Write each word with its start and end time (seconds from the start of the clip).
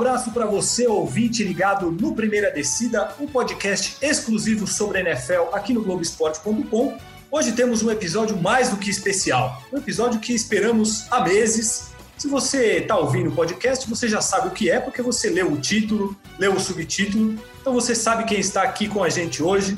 abraço 0.00 0.30
para 0.30 0.46
você, 0.46 0.86
ouvinte 0.86 1.44
ligado 1.44 1.92
no 1.92 2.14
Primeira 2.14 2.50
Descida, 2.50 3.14
um 3.20 3.26
podcast 3.26 3.98
exclusivo 4.00 4.66
sobre 4.66 5.00
NFL 5.00 5.52
aqui 5.52 5.74
no 5.74 5.82
Globoesporte.com. 5.82 6.96
Hoje 7.30 7.52
temos 7.52 7.82
um 7.82 7.90
episódio 7.90 8.34
mais 8.34 8.70
do 8.70 8.78
que 8.78 8.88
especial, 8.88 9.62
um 9.70 9.76
episódio 9.76 10.18
que 10.18 10.32
esperamos 10.32 11.04
há 11.10 11.20
meses. 11.22 11.90
Se 12.16 12.28
você 12.28 12.78
está 12.78 12.96
ouvindo 12.96 13.28
o 13.28 13.34
podcast, 13.34 13.86
você 13.90 14.08
já 14.08 14.22
sabe 14.22 14.48
o 14.48 14.52
que 14.52 14.70
é, 14.70 14.80
porque 14.80 15.02
você 15.02 15.28
leu 15.28 15.52
o 15.52 15.60
título, 15.60 16.16
leu 16.38 16.54
o 16.54 16.60
subtítulo, 16.60 17.38
então 17.60 17.74
você 17.74 17.94
sabe 17.94 18.24
quem 18.24 18.40
está 18.40 18.62
aqui 18.62 18.88
com 18.88 19.04
a 19.04 19.10
gente 19.10 19.42
hoje, 19.42 19.76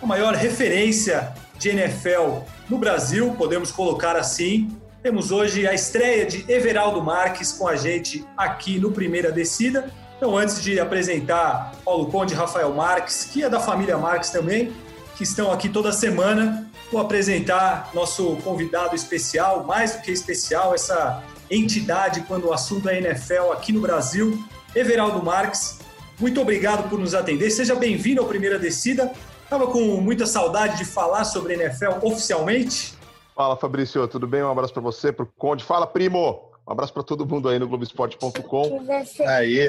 a 0.00 0.06
maior 0.06 0.34
referência 0.34 1.34
de 1.58 1.70
NFL 1.70 2.44
no 2.70 2.78
Brasil, 2.78 3.34
podemos 3.36 3.72
colocar 3.72 4.14
assim, 4.14 4.70
temos 5.04 5.30
hoje 5.30 5.66
a 5.66 5.74
estreia 5.74 6.24
de 6.24 6.50
Everaldo 6.50 7.02
Marques 7.02 7.52
com 7.52 7.68
a 7.68 7.76
gente 7.76 8.26
aqui 8.34 8.78
no 8.78 8.90
Primeira 8.90 9.30
Descida. 9.30 9.92
Então, 10.16 10.34
antes 10.34 10.62
de 10.62 10.80
apresentar 10.80 11.72
Paulo 11.84 12.06
Conde 12.06 12.32
e 12.32 12.36
Rafael 12.36 12.72
Marques, 12.72 13.28
que 13.30 13.44
é 13.44 13.50
da 13.50 13.60
família 13.60 13.98
Marques 13.98 14.30
também, 14.30 14.72
que 15.14 15.22
estão 15.22 15.52
aqui 15.52 15.68
toda 15.68 15.92
semana, 15.92 16.70
vou 16.90 17.02
apresentar 17.02 17.90
nosso 17.92 18.36
convidado 18.36 18.96
especial, 18.96 19.64
mais 19.64 19.94
do 19.94 20.00
que 20.00 20.10
especial, 20.10 20.74
essa 20.74 21.22
entidade 21.50 22.22
quando 22.22 22.46
o 22.46 22.52
assunto 22.54 22.88
é 22.88 22.96
NFL 22.96 23.52
aqui 23.52 23.74
no 23.74 23.82
Brasil, 23.82 24.42
Everaldo 24.74 25.22
Marques. 25.22 25.80
Muito 26.18 26.40
obrigado 26.40 26.88
por 26.88 26.98
nos 26.98 27.14
atender. 27.14 27.50
Seja 27.50 27.74
bem-vindo 27.74 28.22
ao 28.22 28.26
Primeira 28.26 28.58
Descida. 28.58 29.12
Estava 29.42 29.66
com 29.66 30.00
muita 30.00 30.24
saudade 30.24 30.78
de 30.78 30.86
falar 30.86 31.24
sobre 31.24 31.52
NFL 31.52 31.98
oficialmente. 32.00 32.93
Fala, 33.34 33.56
Fabrício, 33.56 34.06
tudo 34.06 34.28
bem? 34.28 34.44
Um 34.44 34.50
abraço 34.50 34.72
para 34.72 34.80
você, 34.80 35.12
para 35.12 35.24
o 35.24 35.26
Conde. 35.26 35.64
Fala, 35.64 35.88
primo! 35.88 36.52
Um 36.66 36.70
abraço 36.72 36.94
para 36.94 37.02
todo 37.02 37.26
mundo 37.26 37.48
aí 37.48 37.58
no 37.58 37.66
Globoesporte.com. 37.66 38.86
Aí. 39.26 39.68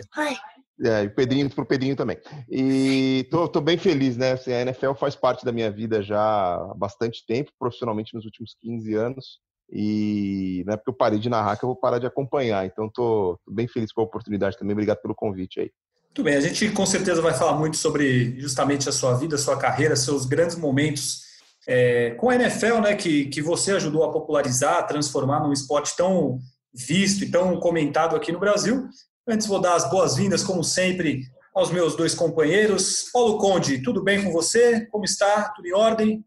É, 0.83 1.03
e 1.03 1.09
Pedrinho 1.09 1.49
pro 1.49 1.66
Pedrinho 1.66 1.95
também. 1.95 2.17
E 2.47 3.27
tô, 3.31 3.47
tô 3.47 3.59
bem 3.59 3.75
feliz, 3.75 4.17
né? 4.17 4.33
Assim, 4.33 4.53
a 4.53 4.61
NFL 4.61 4.93
faz 4.93 5.16
parte 5.16 5.43
da 5.43 5.52
minha 5.52 5.71
vida 5.71 6.03
já 6.03 6.21
há 6.21 6.73
bastante 6.75 7.25
tempo, 7.25 7.52
profissionalmente 7.58 8.13
nos 8.13 8.23
últimos 8.23 8.55
15 8.61 8.93
anos. 8.93 9.39
E 9.71 10.63
não 10.67 10.75
é 10.75 10.77
porque 10.77 10.91
eu 10.91 10.95
parei 10.95 11.17
de 11.17 11.27
narrar 11.27 11.58
que 11.58 11.66
eu 11.66 11.69
vou 11.69 11.75
parar 11.75 11.97
de 11.97 12.05
acompanhar. 12.05 12.67
Então 12.67 12.88
tô, 12.93 13.39
tô 13.43 13.52
bem 13.52 13.67
feliz 13.67 13.91
com 13.91 14.02
a 14.02 14.03
oportunidade 14.03 14.59
também. 14.59 14.73
Obrigado 14.73 15.02
pelo 15.02 15.16
convite 15.16 15.59
aí. 15.59 15.71
Muito 16.05 16.23
bem, 16.23 16.36
a 16.36 16.41
gente 16.41 16.69
com 16.69 16.86
certeza 16.86 17.19
vai 17.19 17.33
falar 17.33 17.58
muito 17.58 17.77
sobre 17.77 18.39
justamente 18.39 18.88
a 18.88 18.91
sua 18.91 19.16
vida, 19.16 19.36
a 19.36 19.39
sua 19.39 19.58
carreira, 19.58 19.95
seus 19.95 20.25
grandes 20.25 20.55
momentos 20.55 21.24
é, 21.67 22.11
com 22.11 22.30
a 22.30 22.35
NFL, 22.35 22.80
né, 22.81 22.95
que, 22.95 23.25
que 23.25 23.41
você 23.41 23.71
ajudou 23.73 24.03
a 24.03 24.11
popularizar, 24.11 24.85
transformar 24.88 25.39
num 25.39 25.53
esporte 25.53 25.95
tão 25.95 26.39
visto 26.73 27.23
e 27.23 27.31
tão 27.31 27.59
comentado 27.59 28.16
aqui 28.16 28.31
no 28.31 28.39
Brasil. 28.39 28.88
Antes 29.27 29.47
vou 29.47 29.59
dar 29.59 29.75
as 29.75 29.89
boas-vindas, 29.89 30.43
como 30.43 30.63
sempre, 30.63 31.23
aos 31.53 31.71
meus 31.71 31.95
dois 31.95 32.13
companheiros. 32.13 33.09
Paulo 33.11 33.38
Conde, 33.38 33.81
tudo 33.81 34.03
bem 34.03 34.23
com 34.23 34.31
você? 34.31 34.86
Como 34.88 35.05
está? 35.05 35.49
Tudo 35.55 35.67
em 35.67 35.73
ordem? 35.73 36.25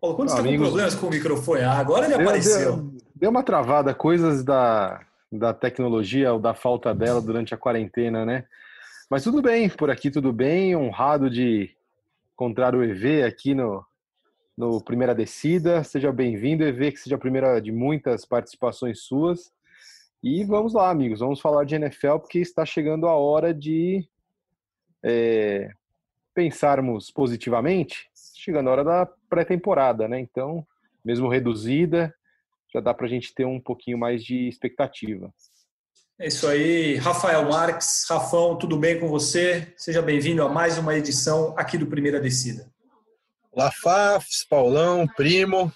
Paulo 0.00 0.16
Conde, 0.16 0.30
está 0.30 0.42
com 0.42 0.56
problemas 0.56 0.94
com 0.94 1.06
o 1.06 1.10
microfone? 1.10 1.62
Ah, 1.62 1.78
agora 1.78 2.06
ele 2.06 2.16
deu, 2.16 2.22
apareceu. 2.22 2.76
Deu, 2.76 2.92
deu, 3.16 3.30
uma 3.30 3.42
travada, 3.42 3.94
coisas 3.94 4.44
da, 4.44 5.00
da 5.30 5.54
tecnologia 5.54 6.32
ou 6.32 6.38
da 6.38 6.54
falta 6.54 6.94
dela 6.94 7.20
durante 7.20 7.54
a 7.54 7.56
quarentena, 7.58 8.24
né? 8.24 8.44
Mas 9.10 9.24
tudo 9.24 9.42
bem, 9.42 9.68
por 9.68 9.90
aqui 9.90 10.10
tudo 10.10 10.32
bem, 10.32 10.76
honrado 10.76 11.28
de 11.28 11.70
encontrar 12.34 12.74
o 12.74 12.82
EV 12.82 13.24
aqui 13.24 13.54
no, 13.54 13.84
no 14.56 14.82
Primeira 14.82 15.14
Descida. 15.14 15.82
Seja 15.82 16.12
bem-vindo, 16.12 16.64
EV, 16.64 16.92
que 16.92 16.98
seja 16.98 17.16
a 17.16 17.18
primeira 17.18 17.60
de 17.60 17.72
muitas 17.72 18.24
participações 18.24 19.00
suas. 19.00 19.52
E 20.22 20.44
vamos 20.44 20.74
lá, 20.74 20.90
amigos, 20.90 21.20
vamos 21.20 21.40
falar 21.40 21.64
de 21.64 21.74
NFL, 21.74 22.18
porque 22.18 22.38
está 22.38 22.64
chegando 22.64 23.08
a 23.08 23.14
hora 23.14 23.52
de 23.52 24.08
é, 25.02 25.70
pensarmos 26.34 27.10
positivamente, 27.10 28.08
chegando 28.36 28.68
a 28.68 28.72
hora 28.72 28.84
da 28.84 29.08
pré-temporada, 29.28 30.06
né? 30.06 30.20
Então, 30.20 30.66
mesmo 31.04 31.28
reduzida, 31.28 32.14
já 32.72 32.80
dá 32.80 32.94
para 32.94 33.06
a 33.06 33.08
gente 33.08 33.34
ter 33.34 33.44
um 33.44 33.60
pouquinho 33.60 33.98
mais 33.98 34.22
de 34.22 34.48
expectativa. 34.48 35.32
É 36.18 36.28
isso 36.28 36.46
aí, 36.46 36.94
Rafael 36.96 37.44
Marques, 37.48 38.06
Rafão, 38.08 38.56
tudo 38.56 38.76
bem 38.76 39.00
com 39.00 39.08
você? 39.08 39.72
Seja 39.76 40.00
bem-vindo 40.00 40.42
a 40.42 40.48
mais 40.48 40.78
uma 40.78 40.96
edição 40.96 41.52
aqui 41.58 41.76
do 41.76 41.86
Primeira 41.86 42.20
Descida. 42.20 42.71
Lafafs, 43.54 44.46
Paulão, 44.48 45.06
primo, 45.06 45.72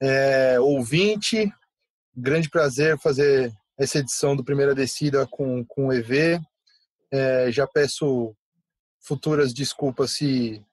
é, 0.00 0.58
ouvinte. 0.60 1.52
Grande 2.14 2.48
prazer 2.48 2.98
fazer 2.98 3.52
essa 3.78 3.98
edição 3.98 4.36
do 4.36 4.44
Primeira 4.44 4.74
Descida 4.74 5.26
com, 5.26 5.64
com 5.64 5.88
o 5.88 5.92
EV. 5.92 6.40
É, 7.10 7.50
já 7.50 7.66
peço 7.66 8.34
futuras 9.00 9.52
desculpas 9.52 10.12
se 10.12 10.64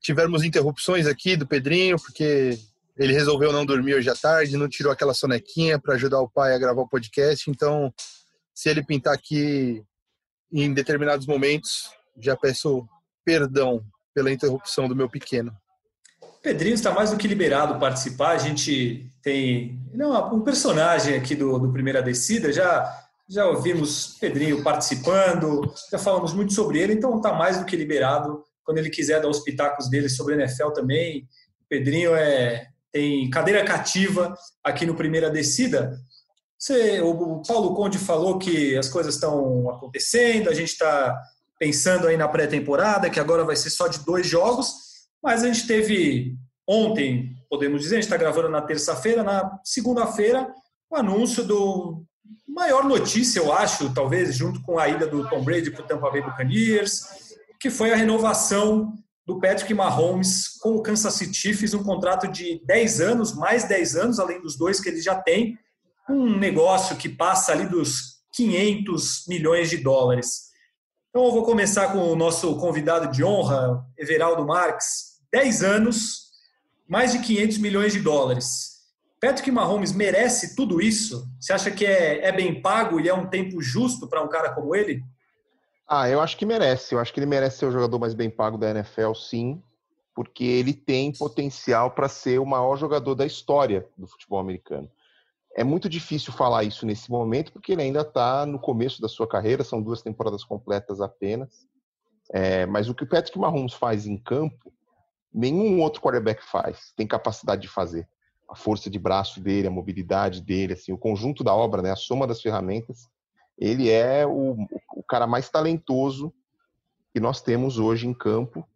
tivermos 0.00 0.44
interrupções 0.44 1.06
aqui 1.06 1.36
do 1.36 1.46
Pedrinho, 1.46 1.96
porque 1.96 2.58
ele 2.96 3.12
resolveu 3.12 3.52
não 3.52 3.64
dormir 3.64 3.94
hoje 3.94 4.10
à 4.10 4.14
tarde, 4.14 4.56
não 4.56 4.68
tirou 4.68 4.92
aquela 4.92 5.14
sonequinha 5.14 5.78
para 5.78 5.94
ajudar 5.94 6.20
o 6.20 6.28
pai 6.28 6.54
a 6.54 6.58
gravar 6.58 6.82
o 6.82 6.88
podcast. 6.88 7.50
Então, 7.50 7.92
se 8.54 8.68
ele 8.68 8.84
pintar 8.84 9.14
aqui 9.14 9.82
em 10.52 10.72
determinados 10.74 11.26
momentos, 11.26 11.90
já 12.18 12.36
peço 12.36 12.86
perdão 13.24 13.82
pela 14.14 14.30
interrupção 14.30 14.88
do 14.88 14.96
meu 14.96 15.08
pequeno. 15.08 15.56
Pedrinho 16.42 16.74
está 16.74 16.90
mais 16.90 17.10
do 17.10 17.16
que 17.16 17.28
liberado 17.28 17.78
participar. 17.78 18.30
A 18.30 18.38
gente 18.38 19.06
tem 19.22 19.78
não, 19.92 20.34
um 20.34 20.40
personagem 20.40 21.14
aqui 21.14 21.34
do, 21.34 21.58
do 21.58 21.72
Primeira 21.72 22.02
Descida. 22.02 22.52
Já, 22.52 22.90
já 23.28 23.46
ouvimos 23.46 24.16
Pedrinho 24.18 24.62
participando, 24.62 25.72
já 25.90 25.98
falamos 25.98 26.32
muito 26.32 26.52
sobre 26.52 26.78
ele, 26.78 26.94
então 26.94 27.16
está 27.16 27.32
mais 27.32 27.58
do 27.58 27.64
que 27.64 27.76
liberado. 27.76 28.42
Quando 28.64 28.78
ele 28.78 28.90
quiser 28.90 29.20
dar 29.20 29.28
os 29.28 29.40
pitacos 29.40 29.88
dele 29.90 30.08
sobre 30.08 30.34
NFL 30.34 30.70
também. 30.70 31.28
Pedrinho 31.68 32.14
é, 32.14 32.68
tem 32.92 33.28
cadeira 33.30 33.64
cativa 33.64 34.34
aqui 34.64 34.86
no 34.86 34.94
Primeira 34.94 35.30
Descida. 35.30 35.98
Você, 36.58 37.00
o 37.00 37.42
Paulo 37.46 37.74
Conde 37.74 37.98
falou 37.98 38.38
que 38.38 38.76
as 38.76 38.88
coisas 38.88 39.14
estão 39.14 39.70
acontecendo, 39.70 40.50
a 40.50 40.54
gente 40.54 40.70
está 40.70 41.18
pensando 41.58 42.06
aí 42.06 42.16
na 42.16 42.28
pré-temporada, 42.28 43.08
que 43.08 43.20
agora 43.20 43.44
vai 43.44 43.56
ser 43.56 43.70
só 43.70 43.88
de 43.88 44.00
dois 44.00 44.26
jogos. 44.26 44.89
Mas 45.22 45.42
a 45.42 45.46
gente 45.46 45.66
teve 45.66 46.36
ontem, 46.66 47.36
podemos 47.48 47.82
dizer, 47.82 47.96
a 47.96 48.00
gente 48.00 48.04
está 48.04 48.16
gravando 48.16 48.48
na 48.48 48.62
terça-feira, 48.62 49.22
na 49.22 49.58
segunda-feira, 49.64 50.52
o 50.90 50.96
anúncio 50.96 51.44
do 51.44 52.04
maior 52.48 52.84
notícia, 52.84 53.38
eu 53.38 53.52
acho, 53.52 53.92
talvez, 53.94 54.36
junto 54.36 54.62
com 54.62 54.78
a 54.78 54.88
ida 54.88 55.06
do 55.06 55.28
Tom 55.28 55.42
Brady 55.42 55.70
para 55.70 55.82
o 55.82 55.86
Tampa 55.86 56.10
Bay 56.10 56.22
Buccaneers, 56.22 57.04
que 57.60 57.70
foi 57.70 57.92
a 57.92 57.96
renovação 57.96 58.94
do 59.26 59.38
Patrick 59.38 59.72
Mahomes 59.72 60.58
com 60.60 60.74
o 60.74 60.82
Kansas 60.82 61.14
City 61.14 61.36
Chiefs, 61.36 61.74
um 61.74 61.84
contrato 61.84 62.26
de 62.26 62.60
10 62.66 63.00
anos, 63.00 63.34
mais 63.34 63.64
10 63.64 63.96
anos, 63.96 64.18
além 64.18 64.40
dos 64.40 64.56
dois 64.56 64.80
que 64.80 64.88
ele 64.88 65.00
já 65.00 65.14
tem, 65.14 65.56
um 66.08 66.36
negócio 66.36 66.96
que 66.96 67.08
passa 67.08 67.52
ali 67.52 67.66
dos 67.66 68.20
500 68.34 69.26
milhões 69.28 69.70
de 69.70 69.76
dólares. 69.76 70.50
Então 71.10 71.24
eu 71.24 71.32
vou 71.32 71.44
começar 71.44 71.92
com 71.92 71.98
o 71.98 72.16
nosso 72.16 72.56
convidado 72.56 73.12
de 73.12 73.22
honra, 73.22 73.84
Everaldo 73.96 74.44
Marques, 74.44 75.09
10 75.32 75.62
anos, 75.62 76.30
mais 76.88 77.12
de 77.12 77.20
500 77.20 77.58
milhões 77.58 77.92
de 77.92 78.00
dólares. 78.00 78.70
Patrick 79.20 79.50
Mahomes 79.50 79.92
merece 79.92 80.56
tudo 80.56 80.80
isso? 80.80 81.28
Você 81.38 81.52
acha 81.52 81.70
que 81.70 81.84
é, 81.84 82.26
é 82.26 82.32
bem 82.32 82.60
pago 82.60 82.98
e 82.98 83.08
é 83.08 83.14
um 83.14 83.28
tempo 83.28 83.60
justo 83.60 84.08
para 84.08 84.22
um 84.22 84.28
cara 84.28 84.52
como 84.52 84.74
ele? 84.74 85.04
Ah, 85.86 86.08
eu 86.08 86.20
acho 86.20 86.36
que 86.36 86.46
merece. 86.46 86.94
Eu 86.94 86.98
acho 86.98 87.12
que 87.12 87.20
ele 87.20 87.26
merece 87.26 87.58
ser 87.58 87.66
o 87.66 87.72
jogador 87.72 87.98
mais 87.98 88.14
bem 88.14 88.30
pago 88.30 88.56
da 88.56 88.70
NFL, 88.70 89.12
sim, 89.14 89.62
porque 90.14 90.44
ele 90.44 90.72
tem 90.72 91.12
potencial 91.12 91.90
para 91.90 92.08
ser 92.08 92.40
o 92.40 92.46
maior 92.46 92.76
jogador 92.76 93.14
da 93.14 93.26
história 93.26 93.86
do 93.96 94.06
futebol 94.06 94.38
americano. 94.38 94.90
É 95.54 95.64
muito 95.64 95.88
difícil 95.88 96.32
falar 96.32 96.64
isso 96.64 96.86
nesse 96.86 97.10
momento, 97.10 97.52
porque 97.52 97.72
ele 97.72 97.82
ainda 97.82 98.00
está 98.00 98.46
no 98.46 98.58
começo 98.58 99.02
da 99.02 99.08
sua 99.08 99.26
carreira, 99.26 99.64
são 99.64 99.82
duas 99.82 100.00
temporadas 100.00 100.44
completas 100.44 101.00
apenas. 101.00 101.68
É, 102.32 102.64
mas 102.64 102.88
o 102.88 102.94
que 102.94 103.02
o 103.02 103.08
Patrick 103.08 103.38
Mahomes 103.38 103.74
faz 103.74 104.06
em 104.06 104.16
campo 104.16 104.72
nenhum 105.32 105.80
outro 105.80 106.00
quarterback 106.00 106.44
faz, 106.44 106.92
tem 106.96 107.06
capacidade 107.06 107.62
de 107.62 107.68
fazer. 107.68 108.08
A 108.48 108.56
força 108.56 108.90
de 108.90 108.98
braço 108.98 109.40
dele, 109.40 109.68
a 109.68 109.70
mobilidade 109.70 110.40
dele, 110.40 110.72
assim, 110.72 110.92
o 110.92 110.98
conjunto 110.98 111.44
da 111.44 111.54
obra, 111.54 111.82
né, 111.82 111.92
a 111.92 111.96
soma 111.96 112.26
das 112.26 112.42
ferramentas, 112.42 113.08
ele 113.56 113.90
é 113.90 114.26
o, 114.26 114.56
o 114.96 115.02
cara 115.02 115.26
mais 115.26 115.48
talentoso 115.48 116.32
que 117.12 117.20
nós 117.20 117.40
temos 117.42 117.78
hoje 117.78 118.06
em 118.06 118.14
campo, 118.14 118.66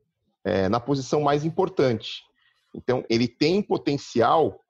é, 0.44 0.68
na 0.68 0.78
posição 0.78 1.22
mais 1.22 1.44
importante. 1.44 2.22
Então, 2.74 3.04
ele 3.08 3.26
tem 3.26 3.62
potencial 3.62 4.60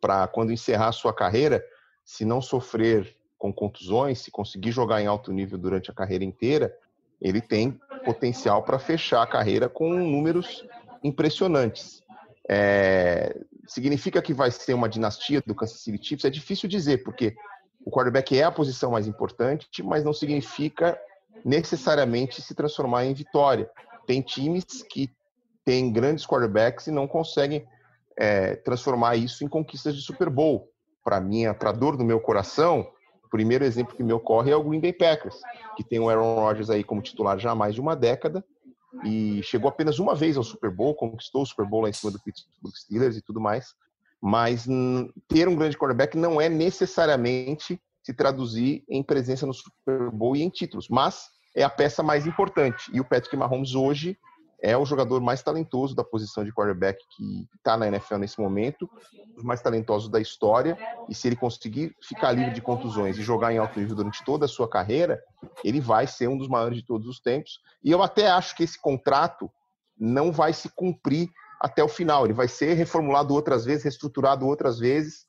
para, 0.00 0.26
quando 0.26 0.52
encerrar 0.52 0.88
a 0.88 0.92
sua 0.92 1.12
carreira, 1.12 1.64
se 2.04 2.24
não 2.24 2.40
sofrer 2.40 3.16
com 3.38 3.52
contusões, 3.52 4.20
se 4.20 4.30
conseguir 4.30 4.72
jogar 4.72 5.00
em 5.00 5.06
alto 5.06 5.30
nível 5.32 5.58
durante 5.58 5.90
a 5.90 5.94
carreira 5.94 6.24
inteira, 6.24 6.76
ele 7.20 7.40
tem 7.40 7.78
potencial 8.04 8.62
para 8.62 8.78
fechar 8.78 9.22
a 9.22 9.26
carreira 9.26 9.68
com 9.68 9.92
números 9.92 10.64
impressionantes. 11.02 12.02
É, 12.48 13.38
significa 13.66 14.22
que 14.22 14.32
vai 14.32 14.50
ser 14.50 14.74
uma 14.74 14.88
dinastia 14.88 15.42
do 15.46 15.54
Kansas 15.54 15.80
City 15.80 16.02
Chiefs? 16.02 16.24
É 16.24 16.30
difícil 16.30 16.68
dizer, 16.68 17.04
porque 17.04 17.36
o 17.84 17.90
quarterback 17.90 18.38
é 18.38 18.44
a 18.44 18.50
posição 18.50 18.90
mais 18.90 19.06
importante, 19.06 19.82
mas 19.82 20.04
não 20.04 20.12
significa 20.12 20.98
necessariamente 21.44 22.42
se 22.42 22.54
transformar 22.54 23.04
em 23.04 23.14
vitória. 23.14 23.70
Tem 24.06 24.22
times 24.22 24.82
que 24.82 25.10
têm 25.64 25.92
grandes 25.92 26.26
quarterbacks 26.26 26.86
e 26.86 26.90
não 26.90 27.06
conseguem 27.06 27.66
é, 28.16 28.56
transformar 28.56 29.16
isso 29.16 29.44
em 29.44 29.48
conquistas 29.48 29.94
de 29.94 30.02
Super 30.02 30.30
Bowl. 30.30 30.70
Para 31.04 31.20
mim, 31.20 31.44
para 31.54 31.72
dor 31.72 31.96
do 31.96 32.04
meu 32.04 32.20
coração, 32.20 32.90
o 33.24 33.28
primeiro 33.28 33.64
exemplo 33.64 33.94
que 33.94 34.02
me 34.02 34.12
ocorre 34.12 34.50
é 34.50 34.56
o 34.56 34.64
Green 34.64 34.80
Bay 34.80 34.92
Packers, 34.92 35.40
que 35.76 35.84
tem 35.84 36.00
o 36.00 36.08
Aaron 36.08 36.34
Rodgers 36.34 36.70
aí 36.70 36.82
como 36.82 37.02
titular 37.02 37.38
já 37.38 37.50
há 37.50 37.54
mais 37.54 37.74
de 37.74 37.80
uma 37.80 37.94
década 37.94 38.44
e 39.04 39.42
chegou 39.42 39.68
apenas 39.68 39.98
uma 39.98 40.14
vez 40.14 40.36
ao 40.36 40.42
Super 40.42 40.70
Bowl, 40.70 40.94
conquistou 40.94 41.42
o 41.42 41.46
Super 41.46 41.66
Bowl 41.66 41.82
lá 41.82 41.88
em 41.88 41.92
cima 41.92 42.10
do 42.10 42.20
Pittsburgh 42.20 42.74
Steelers 42.74 43.16
e 43.16 43.22
tudo 43.22 43.40
mais. 43.40 43.74
Mas 44.20 44.66
ter 45.28 45.48
um 45.48 45.56
grande 45.56 45.76
quarterback 45.76 46.16
não 46.16 46.40
é 46.40 46.48
necessariamente 46.48 47.80
se 48.02 48.12
traduzir 48.14 48.84
em 48.88 49.02
presença 49.02 49.46
no 49.46 49.54
Super 49.54 50.10
Bowl 50.10 50.34
e 50.34 50.42
em 50.42 50.48
títulos, 50.48 50.88
mas 50.88 51.28
é 51.54 51.62
a 51.62 51.70
peça 51.70 52.02
mais 52.02 52.26
importante. 52.26 52.90
E 52.92 53.00
o 53.00 53.04
Patrick 53.04 53.36
Mahomes 53.36 53.74
hoje 53.74 54.18
é 54.60 54.76
o 54.76 54.84
jogador 54.84 55.20
mais 55.20 55.42
talentoso 55.42 55.94
da 55.94 56.02
posição 56.02 56.44
de 56.44 56.52
quarterback 56.52 56.98
que 57.16 57.46
está 57.56 57.76
na 57.76 57.86
NFL 57.86 58.16
nesse 58.16 58.40
momento, 58.40 58.90
os 59.36 59.44
mais 59.44 59.60
talentosos 59.62 60.08
da 60.08 60.20
história. 60.20 60.76
E 61.08 61.14
se 61.14 61.28
ele 61.28 61.36
conseguir 61.36 61.94
ficar 62.02 62.32
livre 62.32 62.52
de 62.52 62.60
contusões 62.60 63.16
e 63.16 63.22
jogar 63.22 63.52
em 63.52 63.58
alto 63.58 63.78
nível 63.78 63.94
durante 63.94 64.24
toda 64.24 64.46
a 64.46 64.48
sua 64.48 64.68
carreira, 64.68 65.22
ele 65.62 65.80
vai 65.80 66.06
ser 66.06 66.28
um 66.28 66.36
dos 66.36 66.48
maiores 66.48 66.78
de 66.78 66.84
todos 66.84 67.06
os 67.06 67.20
tempos. 67.20 67.60
E 67.82 67.90
eu 67.90 68.02
até 68.02 68.28
acho 68.28 68.56
que 68.56 68.64
esse 68.64 68.80
contrato 68.80 69.50
não 69.96 70.32
vai 70.32 70.52
se 70.52 70.68
cumprir 70.68 71.28
até 71.60 71.82
o 71.82 71.88
final. 71.88 72.24
Ele 72.24 72.34
vai 72.34 72.48
ser 72.48 72.74
reformulado 72.74 73.34
outras 73.34 73.64
vezes, 73.64 73.84
reestruturado 73.84 74.46
outras 74.46 74.78
vezes. 74.78 75.27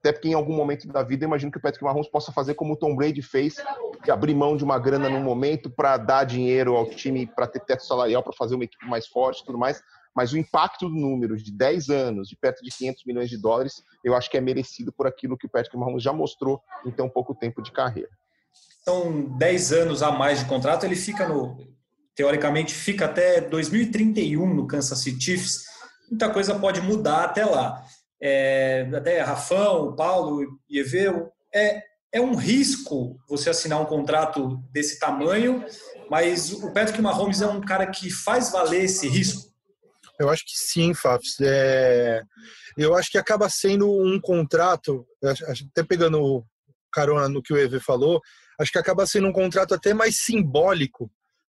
Até 0.00 0.12
porque 0.12 0.28
em 0.28 0.34
algum 0.34 0.56
momento 0.56 0.88
da 0.88 1.02
vida 1.02 1.24
eu 1.24 1.28
imagino 1.28 1.52
que 1.52 1.58
o 1.58 1.60
Patrick 1.60 1.84
Mahomes 1.84 2.08
possa 2.08 2.32
fazer 2.32 2.54
como 2.54 2.72
o 2.72 2.76
Tom 2.76 2.96
Brady 2.96 3.20
fez, 3.20 3.56
de 4.02 4.10
abrir 4.10 4.34
mão 4.34 4.56
de 4.56 4.64
uma 4.64 4.78
grana 4.78 5.10
num 5.10 5.22
momento 5.22 5.68
para 5.68 5.98
dar 5.98 6.24
dinheiro 6.24 6.74
ao 6.74 6.88
time, 6.88 7.26
para 7.26 7.46
ter 7.46 7.60
teto 7.60 7.84
salarial, 7.84 8.22
para 8.22 8.32
fazer 8.32 8.54
uma 8.54 8.64
equipe 8.64 8.86
mais 8.86 9.06
forte 9.06 9.42
e 9.42 9.44
tudo 9.44 9.58
mais. 9.58 9.82
Mas 10.16 10.32
o 10.32 10.38
impacto 10.38 10.88
do 10.88 10.94
número 10.94 11.36
de 11.36 11.52
10 11.52 11.90
anos, 11.90 12.28
de 12.28 12.36
perto 12.36 12.64
de 12.64 12.70
500 12.70 13.04
milhões 13.04 13.28
de 13.28 13.36
dólares, 13.36 13.74
eu 14.02 14.16
acho 14.16 14.30
que 14.30 14.38
é 14.38 14.40
merecido 14.40 14.90
por 14.90 15.06
aquilo 15.06 15.36
que 15.36 15.46
o 15.46 15.50
Patrick 15.50 15.76
Mahomes 15.76 16.02
já 16.02 16.14
mostrou 16.14 16.60
em 16.86 16.90
tão 16.90 17.08
pouco 17.08 17.34
tempo 17.34 17.62
de 17.62 17.70
carreira. 17.70 18.08
Então, 18.80 19.36
10 19.36 19.72
anos 19.72 20.02
a 20.02 20.10
mais 20.10 20.40
de 20.40 20.46
contrato, 20.46 20.84
ele 20.84 20.96
fica 20.96 21.28
no. 21.28 21.58
Teoricamente, 22.14 22.74
fica 22.74 23.04
até 23.04 23.40
2031 23.40 24.54
no 24.54 24.66
Kansas 24.66 24.98
City 24.98 25.22
Chiefs. 25.22 25.64
Muita 26.10 26.30
coisa 26.30 26.58
pode 26.58 26.80
mudar 26.80 27.24
até 27.24 27.44
lá 27.44 27.84
é, 28.20 28.88
até 28.94 29.20
Rafão, 29.20 29.94
Paulo 29.94 30.60
e 30.68 30.78
Eveu, 30.78 31.32
é, 31.54 31.82
é 32.12 32.20
um 32.20 32.34
risco 32.34 33.18
você 33.28 33.50
assinar 33.50 33.80
um 33.80 33.86
contrato 33.86 34.56
desse 34.70 34.98
tamanho, 34.98 35.64
mas 36.10 36.52
o 36.52 36.72
Patrick 36.72 37.00
Mahomes 37.00 37.40
é 37.40 37.46
um 37.46 37.60
cara 37.60 37.86
que 37.86 38.10
faz 38.10 38.50
valer 38.50 38.84
esse 38.84 39.08
risco? 39.08 39.50
Eu 40.18 40.28
acho 40.28 40.44
que 40.44 40.52
sim, 40.54 40.92
Fafs. 40.92 41.36
É, 41.40 42.22
eu 42.76 42.94
acho 42.94 43.10
que 43.10 43.16
acaba 43.16 43.48
sendo 43.48 43.90
um 43.90 44.20
contrato, 44.20 45.06
até 45.22 45.82
pegando 45.82 46.44
carona 46.92 47.28
no 47.28 47.42
que 47.42 47.52
o 47.54 47.56
EV 47.56 47.80
falou, 47.80 48.20
acho 48.58 48.70
que 48.70 48.78
acaba 48.78 49.06
sendo 49.06 49.28
um 49.28 49.32
contrato 49.32 49.72
até 49.72 49.94
mais 49.94 50.20
simbólico 50.20 51.10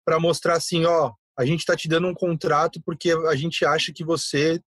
para 0.05 0.19
mostrar 0.19 0.55
assim, 0.55 0.85
ó, 0.85 1.11
a 1.37 1.45
gente 1.45 1.59
está 1.59 1.75
te 1.75 1.87
dando 1.89 2.07
um 2.07 2.13
contrato 2.13 2.81
porque 2.85 3.11
a 3.11 3.35
gente 3.35 3.65
acha 3.65 3.91
que 3.91 4.03
você 4.03 4.61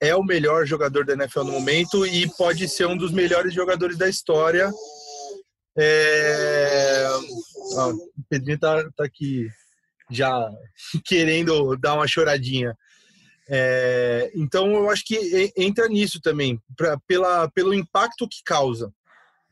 é 0.00 0.14
o 0.14 0.22
melhor 0.22 0.66
jogador 0.66 1.04
da 1.04 1.14
NFL 1.14 1.44
no 1.44 1.52
momento 1.52 2.06
e 2.06 2.28
pode 2.36 2.68
ser 2.68 2.86
um 2.86 2.96
dos 2.96 3.12
melhores 3.12 3.54
jogadores 3.54 3.96
da 3.96 4.08
história. 4.08 4.70
É... 5.76 7.06
Ó, 7.74 7.92
o 7.92 8.24
Pedrinho 8.28 8.58
tá, 8.58 8.88
tá 8.96 9.04
aqui 9.04 9.48
já 10.10 10.50
querendo 11.04 11.76
dar 11.76 11.94
uma 11.94 12.06
choradinha. 12.06 12.76
É... 13.48 14.30
então 14.34 14.72
eu 14.72 14.90
acho 14.90 15.04
que 15.04 15.52
entra 15.56 15.88
nisso 15.88 16.20
também, 16.20 16.60
pra, 16.76 16.98
pela, 17.06 17.48
pelo 17.50 17.72
impacto 17.74 18.28
que 18.28 18.42
causa. 18.44 18.92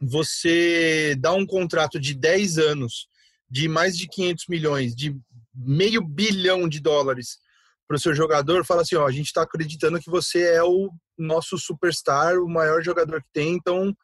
Você 0.01 1.17
dá 1.19 1.33
um 1.33 1.47
contrato 1.47 1.99
de 1.99 2.13
10 2.15 2.59
anos, 2.59 3.07
de 3.49 3.69
mais 3.69 3.97
de 3.97 4.09
500 4.09 4.47
milhões, 4.49 4.95
de 4.95 5.17
meio 5.55 6.03
bilhão 6.03 6.69
de 6.69 6.81
dólares 6.81 7.39
para 7.87 7.97
o 7.97 8.01
seu 8.01 8.15
jogador, 8.15 8.65
fala 8.65 8.83
assim, 8.83 8.97
ó, 8.97 9.07
a 9.07 9.13
gente 9.13 9.27
está 9.27 9.43
acreditando 9.43 10.01
que 10.01 10.11
você 10.11 10.55
é 10.55 10.63
o 10.63 10.91
nosso 11.19 11.59
superstar, 11.59 12.39
o 12.39 12.49
maior 12.49 12.83
jogador 12.83 13.23
que 13.23 13.29
tem, 13.33 13.55
então 13.55 13.95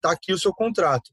tá 0.00 0.12
aqui 0.12 0.32
o 0.32 0.38
seu 0.38 0.52
contrato. 0.52 1.10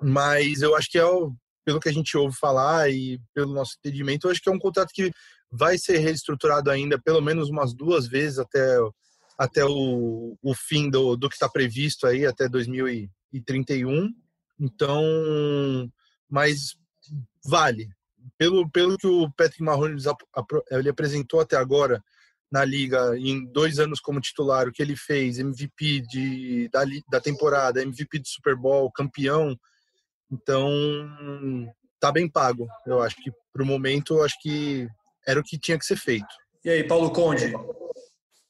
Mas 0.00 0.62
eu 0.62 0.76
acho 0.76 0.90
que 0.90 0.98
é 0.98 1.04
o, 1.04 1.32
pelo 1.64 1.80
que 1.80 1.88
a 1.88 1.92
gente 1.92 2.16
ouve 2.16 2.36
falar 2.36 2.90
e 2.90 3.20
pelo 3.34 3.52
nosso 3.52 3.76
entendimento, 3.78 4.26
eu 4.26 4.30
acho 4.30 4.40
que 4.40 4.48
é 4.48 4.52
um 4.52 4.58
contrato 4.58 4.90
que 4.92 5.10
vai 5.50 5.78
ser 5.78 5.98
reestruturado 5.98 6.70
ainda 6.70 7.00
pelo 7.00 7.20
menos 7.20 7.48
umas 7.48 7.74
duas 7.74 8.06
vezes 8.06 8.38
até, 8.38 8.78
até 9.38 9.64
o, 9.64 10.36
o 10.42 10.54
fim 10.54 10.90
do, 10.90 11.16
do 11.16 11.28
que 11.28 11.34
está 11.34 11.48
previsto 11.48 12.06
aí, 12.06 12.26
até 12.26 12.48
2031. 12.48 14.12
Então, 14.60 15.02
mas 16.28 16.74
vale, 17.44 17.88
pelo, 18.38 18.70
pelo 18.70 18.96
que 18.96 19.06
o 19.06 19.30
Patrick 19.32 19.62
Mahomes 19.62 20.04
ele 20.70 20.88
apresentou 20.88 21.40
até 21.40 21.56
agora 21.56 22.02
na 22.50 22.64
liga, 22.64 23.14
em 23.18 23.44
dois 23.52 23.78
anos 23.78 24.00
como 24.00 24.20
titular, 24.20 24.66
o 24.66 24.72
que 24.72 24.80
ele 24.80 24.96
fez, 24.96 25.38
MVP 25.38 26.02
de, 26.08 26.68
da, 26.72 26.82
da 27.10 27.20
temporada, 27.20 27.82
MVP 27.82 28.20
de 28.20 28.28
Super 28.28 28.56
Bowl, 28.56 28.90
campeão, 28.90 29.54
então 30.30 30.70
tá 32.00 32.10
bem 32.10 32.28
pago. 32.28 32.66
Eu 32.86 33.02
acho 33.02 33.16
que 33.16 33.30
para 33.52 33.62
o 33.62 33.66
momento, 33.66 34.14
eu 34.14 34.24
acho 34.24 34.36
que 34.40 34.88
era 35.26 35.38
o 35.38 35.42
que 35.42 35.58
tinha 35.58 35.78
que 35.78 35.84
ser 35.84 35.96
feito. 35.96 36.26
E 36.64 36.70
aí, 36.70 36.84
Paulo 36.84 37.10
Conde, 37.12 37.52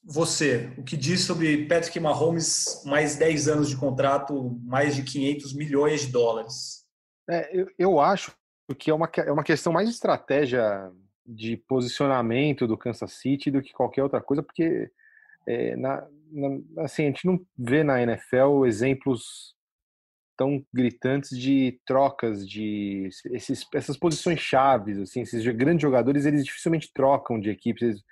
você, 0.05 0.73
o 0.79 0.85
que 0.85 0.97
diz 0.97 1.23
sobre 1.23 1.67
Patrick 1.67 1.99
Mahomes, 1.99 2.83
mais 2.85 3.17
10 3.17 3.49
anos 3.49 3.69
de 3.69 3.77
contrato, 3.77 4.59
mais 4.63 4.95
de 4.95 5.03
500 5.03 5.55
milhões 5.55 6.03
de 6.03 6.13
dólares? 6.13 6.85
É, 7.29 7.51
eu, 7.53 7.67
eu 7.79 8.01
acho 8.01 8.33
porque 8.69 8.91
é 8.91 8.95
uma, 8.95 9.11
é 9.17 9.33
uma 9.33 9.43
questão 9.43 9.73
mais 9.73 9.89
de 9.89 9.95
estratégia 9.95 10.93
de 11.27 11.57
posicionamento 11.57 12.67
do 12.67 12.77
Kansas 12.77 13.15
City 13.15 13.51
do 13.51 13.63
que 13.63 13.73
qualquer 13.73 14.03
outra 14.03 14.21
coisa, 14.21 14.43
porque 14.43 14.91
é, 15.47 15.75
na, 15.75 16.07
na, 16.31 16.83
assim, 16.85 17.05
a 17.05 17.07
gente 17.07 17.27
não 17.27 17.41
vê 17.57 17.83
na 17.83 18.03
NFL 18.03 18.67
exemplos 18.67 19.57
tão 20.37 20.63
gritantes 20.73 21.37
de 21.37 21.81
trocas 21.87 22.47
de 22.47 23.09
esses, 23.33 23.67
essas 23.75 23.97
posições 23.97 24.39
chaves, 24.39 24.99
assim, 24.99 25.23
esses 25.23 25.45
grandes 25.57 25.83
jogadores, 25.83 26.27
eles 26.27 26.45
dificilmente 26.45 26.93
trocam 26.93 27.41
de 27.41 27.49
equipes, 27.49 27.83
eles 27.83 28.05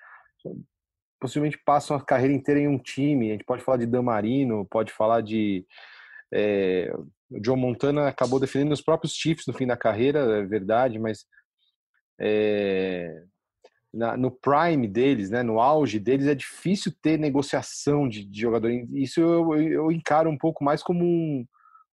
possivelmente 1.21 1.59
passam 1.67 1.97
a 1.97 2.05
carreira 2.05 2.35
inteira 2.35 2.61
em 2.61 2.67
um 2.67 2.79
time, 2.79 3.29
a 3.29 3.33
gente 3.33 3.45
pode 3.45 3.63
falar 3.63 3.77
de 3.77 3.87
Dan 3.87 4.03
Marino, 4.03 4.67
pode 4.71 4.91
falar 4.91 5.21
de 5.21 5.67
é, 6.33 6.93
o 7.31 7.45
Joe 7.45 7.57
Montana 7.57 8.09
acabou 8.09 8.39
defendendo 8.39 8.73
os 8.73 8.81
próprios 8.81 9.15
Chiefs 9.15 9.47
no 9.47 9.55
fim 9.55 9.67
da 9.67 9.77
carreira, 9.77 10.21
é 10.39 10.45
verdade, 10.45 10.99
mas 10.99 11.25
é, 12.21 13.25
na, 13.93 14.17
no 14.17 14.31
prime 14.31 14.87
deles, 14.87 15.31
né, 15.31 15.43
no 15.43 15.61
auge 15.61 15.99
deles, 15.99 16.27
é 16.27 16.35
difícil 16.35 16.93
ter 17.03 17.19
negociação 17.19 18.09
de, 18.09 18.25
de 18.25 18.41
jogador. 18.41 18.71
Isso 18.93 19.21
eu, 19.21 19.55
eu, 19.57 19.93
encaro 19.93 20.31
um 20.31 20.39
pouco 20.39 20.63
mais 20.63 20.83
como 20.83 21.05
um, 21.05 21.45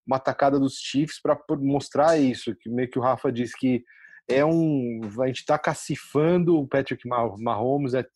uma 0.06 0.16
atacada 0.16 0.58
dos 0.58 0.74
Chiefs 0.74 1.20
para 1.20 1.38
mostrar 1.58 2.18
isso, 2.18 2.54
que 2.60 2.70
meio 2.70 2.90
que 2.90 2.98
o 2.98 3.02
Rafa 3.02 3.32
disse 3.32 3.56
que 3.56 3.82
é 4.28 4.44
um. 4.44 5.00
A 5.20 5.26
gente 5.26 5.40
está 5.40 5.58
cacifando 5.58 6.58
o 6.58 6.66
Patrick 6.66 7.06
Mahomes, 7.06 7.94
é, 7.94 8.06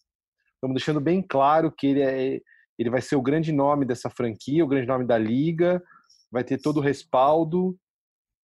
estamos 0.55 0.75
deixando 0.75 1.01
bem 1.01 1.21
claro 1.21 1.73
que 1.77 1.87
ele, 1.87 2.03
é, 2.03 2.41
ele 2.79 2.91
vai 2.91 3.03
ser 3.03 3.17
o 3.17 3.23
grande 3.23 3.53
nome 3.53 3.85
dessa 3.85 4.09
franquia, 4.09 4.65
o 4.65 4.69
grande 4.69 4.87
nome 4.87 5.05
da 5.05 5.19
liga 5.19 5.83
vai 6.31 6.45
ter 6.45 6.59
todo 6.59 6.79
o 6.79 6.83
respaldo 6.83 7.79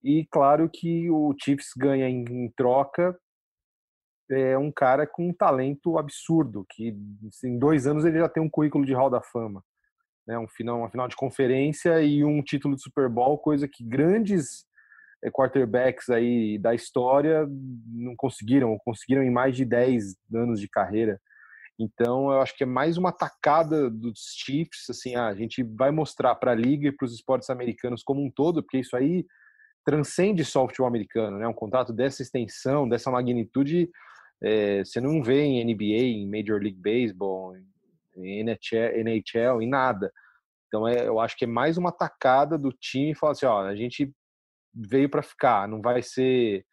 e 0.04 0.26
claro 0.30 0.70
que 0.70 1.10
o 1.10 1.34
Chiefs 1.42 1.70
ganha 1.78 2.10
em, 2.10 2.24
em 2.24 2.52
troca 2.56 3.18
é 4.30 4.58
um 4.58 4.72
cara 4.72 5.06
com 5.06 5.30
um 5.30 5.34
talento 5.34 5.98
absurdo, 5.98 6.66
que 6.70 6.96
em 7.44 7.60
dois 7.60 7.86
anos 7.86 8.06
ele 8.06 8.20
já 8.20 8.28
tem 8.28 8.42
um 8.42 8.50
currículo 8.50 8.86
de 8.86 8.94
Hall 8.94 9.10
da 9.10 9.22
Fama, 9.22 9.64
né? 10.26 10.38
um 10.38 10.48
final, 10.48 10.80
uma 10.80 10.90
final 10.90 11.08
de 11.08 11.16
conferência 11.16 12.02
e 12.02 12.24
um 12.24 12.42
título 12.42 12.76
de 12.76 12.82
Super 12.82 13.10
Bowl, 13.10 13.38
coisa 13.38 13.68
que 13.68 13.84
grandes 13.84 14.66
é, 15.24 15.30
quarterbacks 15.30 16.10
aí 16.10 16.58
da 16.58 16.74
história 16.74 17.48
não 17.88 18.16
conseguiram, 18.16 18.78
conseguiram 18.84 19.24
em 19.24 19.32
mais 19.32 19.56
de 19.56 19.66
10 19.66 20.16
anos 20.34 20.60
de 20.60 20.68
carreira. 20.68 21.20
Então, 21.80 22.32
eu 22.32 22.42
acho 22.42 22.56
que 22.56 22.64
é 22.64 22.68
mais 22.68 22.98
uma 22.98 23.12
tacada 23.12 23.90
dos 23.90 24.36
Chiefs, 24.38 24.90
assim, 24.90 25.16
ah, 25.16 25.28
a 25.28 25.36
gente 25.36 25.64
vai 25.64 25.92
mostrar 25.92 26.36
para 26.36 26.52
a 26.52 26.56
liga 26.56 26.88
e 26.88 26.92
para 26.92 27.06
os 27.06 27.14
esportes 27.14 27.50
americanos 27.50 28.04
como 28.04 28.24
um 28.24 28.30
todo, 28.30 28.62
porque 28.62 28.80
isso 28.80 28.96
aí 28.96 29.26
transcende 29.84 30.46
só 30.46 30.64
o 30.64 30.68
futebol 30.68 30.88
americano, 30.88 31.38
né? 31.38 31.48
Um 31.48 31.54
contrato 31.54 31.92
dessa 31.92 32.22
extensão, 32.22 32.88
dessa 32.88 33.12
magnitude, 33.12 33.90
é, 34.42 34.84
você 34.84 35.02
não 35.02 35.22
vê 35.24 35.42
em 35.42 35.64
NBA, 35.64 36.04
em 36.04 36.30
Major 36.30 36.62
League 36.62 36.80
Baseball, 36.80 37.56
em 38.16 38.40
NHL, 38.42 39.00
NHL 39.00 39.62
em 39.62 39.70
nada. 39.70 40.12
Então, 40.68 40.88
é, 40.88 41.08
eu 41.08 41.20
acho 41.20 41.36
que 41.38 41.46
é 41.46 41.48
mais 41.48 41.78
uma 41.78 41.92
tacada 41.92 42.58
do 42.58 42.72
time 42.72 43.16
falar 43.16 43.34
assim, 43.34 43.46
ó, 43.46 43.62
a 43.62 43.76
gente 43.76 44.12
veio 44.74 45.10
para 45.10 45.22
ficar. 45.22 45.68
Não 45.68 45.82
vai 45.82 46.02
ser 46.02 46.66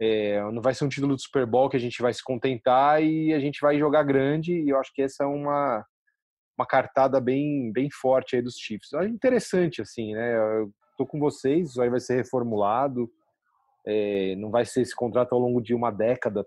é, 0.00 0.40
não 0.52 0.60
vai 0.60 0.74
ser 0.74 0.84
um 0.84 0.88
título 0.88 1.14
do 1.14 1.20
Super 1.20 1.46
Bowl 1.46 1.68
que 1.68 1.76
a 1.76 1.80
gente 1.80 2.02
vai 2.02 2.12
se 2.12 2.22
contentar 2.22 3.02
e 3.02 3.32
a 3.32 3.40
gente 3.40 3.60
vai 3.60 3.78
jogar 3.78 4.02
grande. 4.02 4.52
E 4.52 4.68
eu 4.68 4.78
acho 4.78 4.92
que 4.92 5.02
essa 5.02 5.24
é 5.24 5.26
uma 5.26 5.84
uma 6.58 6.66
cartada 6.66 7.20
bem 7.20 7.70
bem 7.70 7.88
forte 7.90 8.36
aí 8.36 8.42
dos 8.42 8.56
Chiefs. 8.56 8.92
É 8.94 9.06
interessante 9.06 9.82
assim, 9.82 10.14
né? 10.14 10.36
Eu 10.60 10.70
tô 10.96 11.06
com 11.06 11.18
vocês, 11.18 11.70
isso 11.70 11.82
aí 11.82 11.90
vai 11.90 12.00
ser 12.00 12.16
reformulado. 12.16 13.10
É, 13.86 14.34
não 14.36 14.50
vai 14.50 14.64
ser 14.64 14.82
esse 14.82 14.94
contrato 14.94 15.34
ao 15.34 15.38
longo 15.40 15.60
de 15.60 15.74
uma 15.74 15.90
década, 15.90 16.44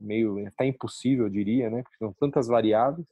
meio 0.00 0.46
até 0.46 0.66
impossível, 0.66 1.24
eu 1.24 1.30
diria, 1.30 1.68
né? 1.68 1.82
Porque 1.82 1.98
são 1.98 2.12
tantas 2.12 2.46
variáveis. 2.46 3.06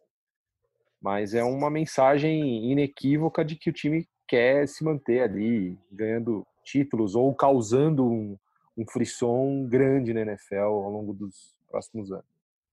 Mas 1.00 1.34
é 1.34 1.42
uma 1.42 1.70
mensagem 1.70 2.70
inequívoca 2.70 3.44
de 3.44 3.56
que 3.56 3.70
o 3.70 3.72
time 3.72 4.06
quer 4.28 4.66
se 4.68 4.84
manter 4.84 5.22
ali, 5.22 5.78
ganhando 5.90 6.46
títulos 6.64 7.14
ou 7.14 7.34
causando 7.34 8.06
um, 8.06 8.36
um 8.76 8.84
frisson 8.86 9.66
grande 9.66 10.12
na 10.12 10.20
NFL 10.20 10.56
ao 10.56 10.90
longo 10.90 11.14
dos 11.14 11.54
próximos 11.68 12.12
anos. 12.12 12.24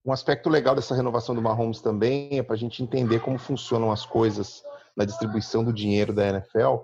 Um 0.04 0.12
aspecto 0.12 0.50
legal 0.50 0.74
dessa 0.74 0.94
renovação 0.94 1.34
do 1.34 1.40
Mahomes 1.40 1.80
também 1.80 2.38
é 2.38 2.42
para 2.42 2.54
a 2.54 2.58
gente 2.58 2.82
entender 2.82 3.20
como 3.20 3.38
funcionam 3.38 3.90
as 3.90 4.04
coisas 4.04 4.62
na 4.94 5.04
distribuição 5.04 5.64
do 5.64 5.72
dinheiro 5.72 6.12
da 6.12 6.28
NFL, 6.28 6.76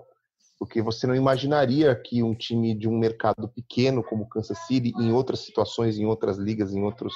porque 0.57 0.81
você 0.81 1.05
não 1.05 1.15
imaginaria 1.15 1.95
que 1.95 2.23
um 2.23 2.33
time 2.33 2.73
de 2.73 2.89
um 2.89 2.97
mercado 2.97 3.47
pequeno 3.47 4.03
como 4.03 4.27
Kansas 4.27 4.57
City, 4.65 4.91
em 4.97 5.11
outras 5.11 5.41
situações, 5.41 5.97
em 5.97 6.05
outras 6.05 6.37
ligas, 6.37 6.73
em, 6.73 6.81
outros, 6.83 7.13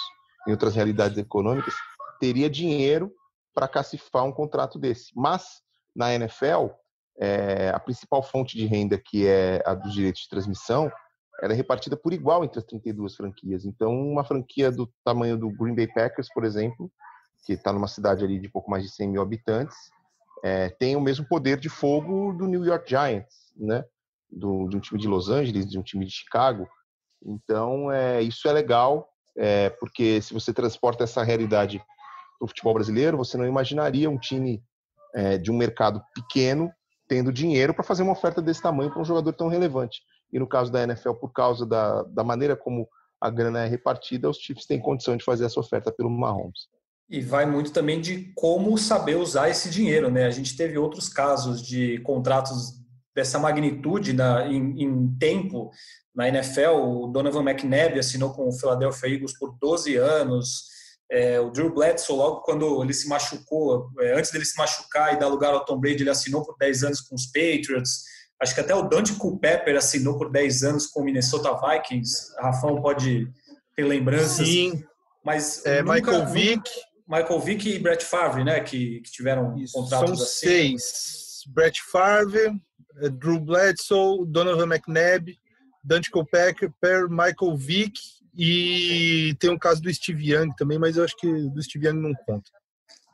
em 0.48 0.52
outras 0.52 0.76
realidades 0.76 1.18
econômicas, 1.18 1.74
teria 2.20 2.50
dinheiro 2.50 3.12
para 3.54 3.68
cacifar 3.68 4.26
um 4.26 4.32
contrato 4.32 4.78
desse. 4.78 5.12
Mas 5.16 5.62
na 5.96 6.14
NFL, 6.14 6.68
é, 7.20 7.70
a 7.70 7.80
principal 7.80 8.22
fonte 8.22 8.58
de 8.58 8.66
renda, 8.66 8.98
que 8.98 9.26
é 9.26 9.64
a 9.66 9.74
dos 9.74 9.94
direitos 9.94 10.22
de 10.22 10.30
transmissão, 10.30 10.92
ela 11.42 11.54
é 11.54 11.56
repartida 11.56 11.98
por 11.98 12.14
igual 12.14 12.44
entre 12.44 12.60
as 12.60 12.66
32 12.66 13.16
franquias. 13.16 13.66
Então, 13.66 13.92
uma 13.92 14.24
franquia 14.24 14.72
do 14.72 14.90
tamanho 15.04 15.38
do 15.38 15.50
Green 15.50 15.76
Bay 15.76 15.88
Packers, 15.88 16.30
por 16.34 16.44
exemplo, 16.44 16.92
que 17.46 17.54
está 17.54 17.72
numa 17.72 17.88
cidade 17.88 18.24
ali 18.24 18.40
de 18.40 18.50
pouco 18.50 18.70
mais 18.70 18.84
de 18.84 18.90
100 18.90 19.10
mil 19.10 19.22
habitantes, 19.22 19.76
é, 20.44 20.70
tem 20.70 20.96
o 20.96 21.02
mesmo 21.02 21.26
poder 21.28 21.60
de 21.60 21.70
fogo 21.70 22.34
do 22.34 22.48
New 22.48 22.64
York 22.64 22.90
Giants, 22.90 23.36
né? 23.56 23.84
Do, 24.30 24.68
de 24.68 24.78
um 24.78 24.80
time 24.80 25.00
de 25.00 25.08
Los 25.08 25.30
Angeles, 25.30 25.70
de 25.70 25.78
um 25.78 25.84
time 25.84 26.06
de 26.06 26.12
Chicago. 26.12 26.68
Então, 27.24 27.92
é, 27.92 28.22
isso 28.22 28.48
é 28.48 28.54
legal, 28.54 29.08
é, 29.38 29.70
porque 29.72 30.22
se 30.22 30.34
você 30.34 30.54
transporta 30.54 31.04
essa 31.04 31.24
realidade 31.24 31.80
para 31.80 32.46
o 32.46 32.48
futebol 32.48 32.74
brasileiro, 32.74 33.18
você 33.18 33.38
não 33.38 33.46
imaginaria 33.46 34.10
um 34.10 34.18
time 34.18 34.64
é, 35.14 35.38
de 35.38 35.52
um 35.52 35.58
mercado 35.58 36.04
pequeno 36.14 36.72
tendo 37.08 37.32
dinheiro 37.32 37.74
para 37.74 37.84
fazer 37.84 38.04
uma 38.04 38.12
oferta 38.12 38.42
desse 38.42 38.62
tamanho 38.62 38.92
para 38.92 39.02
um 39.02 39.06
jogador 39.06 39.34
tão 39.34 39.48
relevante. 39.48 40.02
E 40.36 40.40
no 40.40 40.46
caso 40.46 40.70
da 40.70 40.84
NFL, 40.84 41.14
por 41.14 41.32
causa 41.32 41.66
da, 41.66 42.04
da 42.04 42.22
maneira 42.22 42.58
como 42.58 42.90
a 43.22 43.30
grana 43.30 43.64
é 43.64 43.68
repartida, 43.70 44.30
os 44.30 44.36
Chiefs 44.36 44.66
têm 44.66 44.82
condição 44.82 45.16
de 45.16 45.24
fazer 45.24 45.46
essa 45.46 45.62
oferta 45.62 45.94
pelo 45.94 46.10
Mahomes. 46.10 46.68
E 47.10 47.22
vai 47.22 47.46
muito 47.46 47.72
também 47.72 48.02
de 48.02 48.34
como 48.36 48.78
saber 48.78 49.16
usar 49.16 49.48
esse 49.48 49.70
dinheiro, 49.70 50.12
né? 50.12 50.26
A 50.26 50.32
gente 50.32 50.58
teve 50.58 50.78
outros 50.78 51.08
casos 51.08 51.66
de 51.66 52.00
contratos 52.00 52.74
dessa 53.16 53.40
magnitude 53.40 54.12
na, 54.12 54.46
em, 54.46 54.84
em 54.84 55.16
tempo 55.18 55.72
na 56.14 56.28
NFL. 56.28 56.82
O 56.82 57.08
Donovan 57.08 57.50
McNabb 57.50 57.98
assinou 57.98 58.34
com 58.34 58.50
o 58.50 58.52
Philadelphia 58.52 59.08
Eagles 59.08 59.40
por 59.40 59.58
12 59.58 59.96
anos. 59.96 60.66
É, 61.10 61.40
o 61.40 61.50
Drew 61.50 61.74
Bledsoe, 61.74 62.18
logo 62.18 62.42
quando 62.42 62.84
ele 62.84 62.94
se 62.94 63.08
machucou, 63.08 63.90
é, 64.02 64.20
antes 64.20 64.32
dele 64.32 64.44
se 64.44 64.58
machucar 64.58 65.14
e 65.14 65.20
dar 65.20 65.28
lugar 65.28 65.54
ao 65.54 65.64
Tom 65.64 65.80
Brady, 65.80 66.04
ele 66.04 66.10
assinou 66.10 66.44
por 66.44 66.58
10 66.58 66.84
anos 66.84 67.00
com 67.00 67.16
os 67.16 67.26
Patriots. 67.28 68.15
Acho 68.42 68.54
que 68.54 68.62
até 68.62 68.76
o 68.76 68.84
Dante 68.84 69.14
Culpepper 69.14 69.78
assinou 69.78 70.18
por 70.18 70.32
10 70.32 70.64
anos 70.64 70.88
com 70.88 71.02
o 71.02 71.04
Minnesota 71.04 71.50
Vikings. 71.54 72.34
Rafão 72.38 72.82
pode 72.82 73.32
ter 73.76 73.84
lembranças. 73.84 74.48
Sim. 74.48 74.84
Mas 75.24 75.66
é, 75.66 75.82
nunca, 75.82 75.94
Michael 75.94 76.28
Vick. 76.28 76.70
Michael 77.08 77.40
Vick 77.40 77.70
e 77.70 77.80
Brett 77.80 78.04
Favre, 78.04 78.44
né? 78.44 78.60
Que, 78.60 79.02
que 79.02 79.12
tiveram 79.12 79.58
Isso, 79.58 79.74
contratos 79.74 80.18
são 80.18 80.26
assim. 80.26 80.48
seis. 80.48 81.44
Brett 81.48 81.82
Favre, 81.92 82.52
eh, 83.02 83.10
Drew 83.10 83.40
Bledsoe, 83.40 84.26
Donovan 84.28 84.66
McNabb, 84.66 85.38
Dante 85.84 86.10
Culpepper, 86.10 87.08
Michael 87.10 87.56
Vick 87.56 88.00
e 88.38 89.36
tem 89.40 89.50
um 89.50 89.58
caso 89.58 89.82
do 89.82 89.94
Steve 89.94 90.34
Young 90.34 90.50
também, 90.58 90.78
mas 90.78 90.98
eu 90.98 91.04
acho 91.04 91.16
que 91.16 91.28
do 91.28 91.64
Steve 91.64 91.88
Young 91.88 92.02
não 92.02 92.14
conta. 92.26 92.52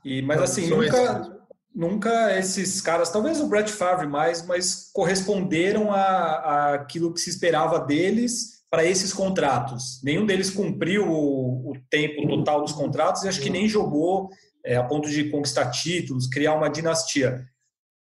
E, 0.04 0.22
mas 0.22 0.42
assim, 0.42 0.68
nunca, 0.68 1.41
nunca 1.74 2.38
esses 2.38 2.82
caras, 2.82 3.10
talvez 3.10 3.40
o 3.40 3.48
Brett 3.48 3.72
Favre 3.72 4.08
mais, 4.08 4.46
mas 4.46 4.90
corresponderam 4.94 5.92
a, 5.92 6.74
aquilo 6.74 7.14
que 7.14 7.20
se 7.20 7.30
esperava 7.30 7.80
deles 7.80 8.62
para 8.70 8.86
esses 8.86 9.12
contratos. 9.14 10.02
Nenhum 10.04 10.26
deles 10.26 10.50
cumpriu 10.50 11.10
o, 11.10 11.72
o, 11.72 11.74
tempo 11.90 12.28
total 12.28 12.62
dos 12.62 12.72
contratos 12.72 13.24
e 13.24 13.28
acho 13.28 13.42
que 13.42 13.50
nem 13.50 13.68
jogou 13.68 14.30
é, 14.64 14.78
a 14.78 14.84
ponto 14.84 15.10
de 15.10 15.30
conquistar 15.30 15.72
títulos, 15.72 16.28
criar 16.28 16.56
uma 16.56 16.70
dinastia. 16.70 17.46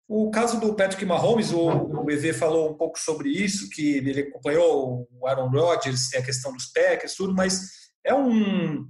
O 0.07 0.29
caso 0.29 0.59
do 0.59 0.73
Patrick 0.73 1.05
Mahomes, 1.05 1.51
o, 1.51 1.67
o 1.67 2.11
EV 2.11 2.33
falou 2.33 2.69
um 2.69 2.77
pouco 2.77 2.99
sobre 2.99 3.29
isso, 3.29 3.69
que 3.69 3.97
ele 3.97 4.21
acompanhou 4.21 5.07
o 5.11 5.27
Aaron 5.27 5.49
Rodgers, 5.49 6.09
tem 6.09 6.19
a 6.19 6.25
questão 6.25 6.53
dos 6.53 6.65
Packers, 6.65 7.15
tudo, 7.15 7.33
mas 7.33 7.69
é 8.03 8.13
um. 8.13 8.85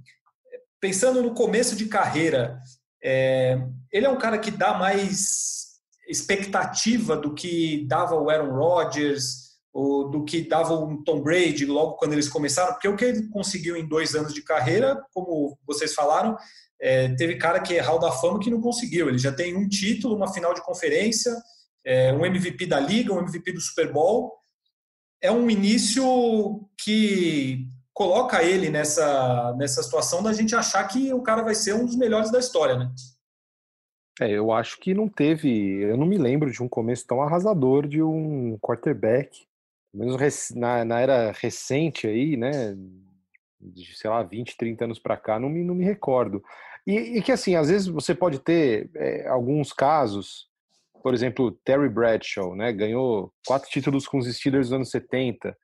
Pensando 0.80 1.22
no 1.22 1.32
começo 1.32 1.76
de 1.76 1.86
carreira, 1.86 2.58
é, 3.02 3.56
ele 3.92 4.06
é 4.06 4.10
um 4.10 4.18
cara 4.18 4.38
que 4.38 4.50
dá 4.50 4.74
mais 4.74 5.72
expectativa 6.08 7.16
do 7.16 7.34
que 7.34 7.86
dava 7.86 8.16
o 8.16 8.30
Aaron 8.30 8.52
Rodgers, 8.52 9.42
ou 9.72 10.10
do 10.10 10.24
que 10.24 10.42
dava 10.42 10.74
o 10.74 11.02
Tom 11.02 11.22
Brady 11.22 11.64
logo 11.64 11.94
quando 11.94 12.12
eles 12.12 12.28
começaram, 12.28 12.72
porque 12.72 12.88
o 12.88 12.96
que 12.96 13.04
ele 13.04 13.28
conseguiu 13.28 13.76
em 13.76 13.88
dois 13.88 14.14
anos 14.14 14.34
de 14.34 14.42
carreira, 14.42 15.02
como 15.14 15.58
vocês 15.66 15.94
falaram, 15.94 16.36
é, 16.80 17.08
teve 17.14 17.36
cara 17.36 17.60
que 17.60 17.74
é 17.74 17.80
Hall 17.80 17.98
da 17.98 18.12
Fama 18.12 18.38
que 18.38 18.50
não 18.50 18.60
conseguiu. 18.60 19.08
Ele 19.08 19.18
já 19.18 19.32
tem 19.32 19.56
um 19.56 19.68
título, 19.68 20.16
uma 20.16 20.32
final 20.32 20.52
de 20.52 20.62
conferência, 20.62 21.34
é, 21.84 22.12
um 22.12 22.26
MVP 22.26 22.66
da 22.66 22.78
Liga, 22.78 23.14
um 23.14 23.20
MVP 23.20 23.52
do 23.52 23.60
Super 23.60 23.90
Bowl. 23.90 24.34
É 25.22 25.30
um 25.30 25.48
início 25.48 26.68
que 26.76 27.66
coloca 27.94 28.42
ele 28.42 28.68
nessa, 28.68 29.54
nessa 29.56 29.82
situação 29.82 30.22
da 30.22 30.32
gente 30.32 30.54
achar 30.54 30.86
que 30.88 31.12
o 31.14 31.22
cara 31.22 31.42
vai 31.42 31.54
ser 31.54 31.74
um 31.74 31.86
dos 31.86 31.96
melhores 31.96 32.30
da 32.30 32.40
história, 32.40 32.76
né? 32.76 32.90
É, 34.20 34.30
eu 34.30 34.52
acho 34.52 34.78
que 34.78 34.92
não 34.92 35.08
teve. 35.08 35.82
Eu 35.82 35.96
não 35.96 36.06
me 36.06 36.18
lembro 36.18 36.50
de 36.50 36.62
um 36.62 36.68
começo 36.68 37.06
tão 37.06 37.22
arrasador 37.22 37.86
de 37.86 38.02
um 38.02 38.58
quarterback. 38.58 39.46
Pelo 39.90 40.04
menos 40.04 40.50
na, 40.54 40.84
na 40.84 41.00
era 41.00 41.32
recente 41.32 42.06
aí, 42.06 42.36
né? 42.36 42.74
De, 43.60 43.96
sei 43.96 44.10
lá, 44.10 44.22
20, 44.22 44.56
30 44.56 44.84
anos 44.84 44.98
para 44.98 45.16
cá, 45.16 45.38
não 45.38 45.48
me, 45.48 45.62
não 45.64 45.74
me 45.74 45.84
recordo. 45.84 46.42
E, 46.86 47.18
e, 47.18 47.22
que, 47.22 47.30
assim, 47.32 47.54
às 47.54 47.68
vezes 47.68 47.86
você 47.86 48.14
pode 48.14 48.40
ter 48.40 48.90
é, 48.96 49.28
alguns 49.28 49.72
casos, 49.72 50.48
por 51.02 51.14
exemplo, 51.14 51.52
Terry 51.64 51.88
Bradshaw, 51.88 52.56
né? 52.56 52.72
Ganhou 52.72 53.32
quatro 53.46 53.70
títulos 53.70 54.06
com 54.06 54.18
os 54.18 54.26
Steelers 54.34 54.68
nos 54.70 54.76
anos 54.76 54.90
70, 54.90 55.56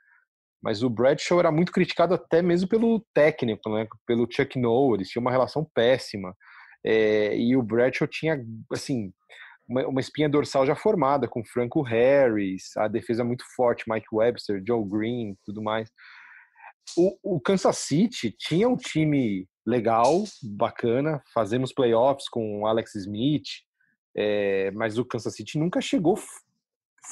mas 0.62 0.83
o 0.83 0.90
Bradshaw 0.90 1.40
era 1.40 1.50
muito 1.52 1.73
criticado 1.73 2.14
até 2.14 2.40
mesmo 2.40 2.69
pelo 2.69 3.05
técnico, 3.12 3.69
né? 3.71 3.87
Pelo 4.07 4.28
Chuck 4.31 4.59
Noll, 4.59 4.95
eles 4.95 5.09
tinham 5.09 5.23
uma 5.23 5.33
relação 5.33 5.69
péssima. 5.75 6.35
É, 6.85 7.37
e 7.37 7.57
o 7.57 7.63
Bradshaw 7.63 8.07
tinha, 8.07 8.45
assim, 8.73 9.13
uma, 9.69 9.87
uma, 9.87 10.01
espinha 10.01 10.29
dorsal 10.29 10.67
já 10.67 10.75
formada, 10.75 11.29
com 11.29 11.45
Franco 11.45 11.83
Harris, 11.83 12.77
a 12.77 12.89
defesa 12.89 13.25
muito 13.25 13.45
forte, 13.55 13.85
Mike 13.89 14.07
Webster, 14.13 14.63
Joe 14.67 14.85
Green, 14.89 15.37
tudo 15.45 15.63
mais. 15.63 15.91
O, 16.97 17.37
o 17.37 17.41
Kansas 17.41 17.77
City 17.79 18.35
tinha 18.37 18.69
um 18.69 18.77
time 18.77 19.47
legal, 19.67 20.25
bacana, 20.43 21.23
fazemos 21.35 21.73
playoffs 21.73 22.29
com 22.29 22.67
Alex 22.67 22.95
Smith, 22.95 23.49
é, 24.17 24.71
mas 24.71 24.97
o 24.99 25.05
Kansas 25.05 25.35
City 25.35 25.59
nunca 25.59 25.81
chegou 25.81 26.19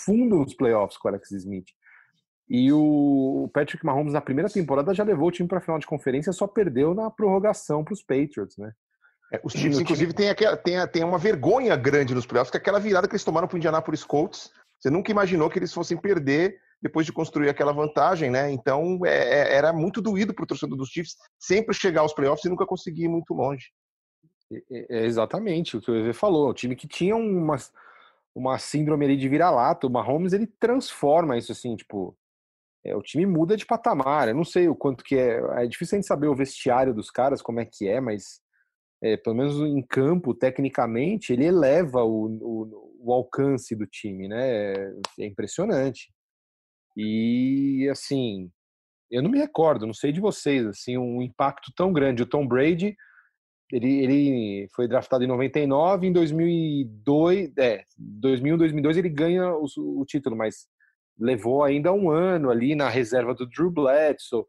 fundo 0.05 0.37
nos 0.37 0.55
playoffs 0.55 0.99
com 0.99 1.09
Alex 1.09 1.31
Smith. 1.33 1.67
E 2.49 2.73
o 2.73 3.51
Patrick 3.53 3.85
Mahomes 3.85 4.13
na 4.13 4.21
primeira 4.21 4.49
temporada 4.49 4.95
já 4.95 5.03
levou 5.03 5.29
o 5.29 5.33
time 5.33 5.49
para 5.49 5.59
a 5.59 5.61
final 5.61 5.79
de 5.79 5.87
conferência, 5.87 6.33
só 6.33 6.47
perdeu 6.47 6.95
na 6.95 7.11
prorrogação 7.11 7.85
para 7.85 7.93
os 7.93 8.03
Patriots, 8.03 8.57
né? 8.57 8.73
É, 9.33 9.40
os 9.42 9.52
times, 9.52 9.78
inclusive, 9.78 10.12
têm 10.12 10.33
tem, 10.62 10.88
tem 10.88 11.04
uma 11.04 11.18
vergonha 11.18 11.75
grande 11.76 12.14
nos 12.14 12.26
playoffs, 12.26 12.50
que 12.50 12.56
é 12.56 12.61
aquela 12.61 12.78
virada 12.78 13.09
que 13.09 13.14
eles 13.14 13.25
tomaram 13.25 13.49
para 13.49 13.56
o 13.56 13.59
Indianapolis 13.59 14.04
Colts. 14.04 14.50
Você 14.78 14.90
nunca 14.90 15.11
imaginou 15.11 15.50
que 15.50 15.59
eles 15.59 15.73
fossem 15.73 15.97
perder 15.97 16.61
depois 16.80 17.06
de 17.06 17.12
construir 17.12 17.49
aquela 17.49 17.73
vantagem, 17.73 18.30
né? 18.30 18.50
Então 18.50 19.00
é, 19.04 19.16
é 19.16 19.54
era 19.54 19.73
muito 19.73 20.00
doído 20.00 20.35
para 20.35 20.45
o 20.45 20.47
torcedor 20.47 20.76
dos 20.76 20.90
Chiefs 20.90 21.16
sempre 21.38 21.75
chegar 21.75 22.02
aos 22.02 22.12
playoffs 22.12 22.45
e 22.45 22.49
nunca 22.49 22.66
conseguir 22.66 23.04
ir 23.04 23.09
muito 23.09 23.35
longe. 23.35 23.71
É 24.71 25.04
exatamente 25.04 25.76
o 25.76 25.80
que 25.80 25.90
o 25.90 25.97
EV 25.97 26.12
falou. 26.12 26.50
O 26.50 26.54
time 26.54 26.76
que 26.76 26.87
tinha 26.87 27.16
uma, 27.16 27.56
uma 28.35 28.59
síndrome 28.59 29.04
ali 29.04 29.16
de 29.16 29.28
vira-lata, 29.28 29.87
o 29.87 29.90
Mahomes 29.90 30.33
ele 30.33 30.47
transforma 30.47 31.37
isso 31.37 31.50
assim, 31.50 31.75
tipo, 31.75 32.16
é, 32.85 32.95
o 32.95 33.02
time 33.02 33.26
muda 33.26 33.56
de 33.56 33.66
patamar. 33.66 34.28
Eu 34.28 34.35
não 34.35 34.45
sei 34.45 34.68
o 34.68 34.76
quanto 34.76 35.02
que 35.02 35.16
é. 35.16 35.40
É 35.64 35.66
difícil 35.66 35.97
a 35.97 35.99
gente 35.99 36.06
saber 36.06 36.28
o 36.28 36.35
vestiário 36.35 36.95
dos 36.95 37.11
caras, 37.11 37.42
como 37.42 37.59
é 37.59 37.64
que 37.64 37.88
é, 37.88 38.00
mas 38.00 38.40
é, 39.13 39.17
pelo 39.17 39.37
menos 39.37 39.57
em 39.61 39.83
campo, 39.83 40.35
tecnicamente, 40.35 41.33
ele 41.33 41.45
eleva 41.45 42.03
o, 42.03 42.27
o, 42.27 42.97
o 43.01 43.13
alcance 43.13 43.75
do 43.77 43.87
time, 43.87 44.29
né? 44.29 44.75
É 45.19 45.27
impressionante. 45.27 46.13
E 46.97 47.89
assim, 47.91 48.51
eu 49.11 49.23
não 49.23 49.31
me 49.31 49.39
recordo, 49.39 49.87
não 49.87 49.95
sei 49.95 50.13
de 50.13 50.21
vocês, 50.21 50.67
assim, 50.67 50.99
um 50.99 51.23
impacto 51.23 51.73
tão 51.77 51.93
grande. 51.93 52.23
O 52.23 52.27
Tom 52.27 52.47
Brady, 52.47 52.97
ele, 53.73 54.03
ele 54.03 54.69
foi 54.75 54.89
draftado 54.89 55.23
em 55.23 55.29
99, 55.29 56.07
em 56.07 56.13
2002, 56.13 57.53
é, 57.59 57.85
2001, 57.99 58.59
2002 58.59 58.97
ele 58.97 59.09
ganha 59.09 59.53
o, 59.53 59.67
o 59.77 60.05
título, 60.05 60.37
mas 60.37 60.67
levou 61.19 61.63
ainda 61.63 61.93
um 61.93 62.11
ano 62.11 62.51
ali 62.51 62.75
na 62.75 62.89
reserva 62.89 63.35
do 63.35 63.47
Drew 63.47 63.71
Bledsoe. 63.71 64.45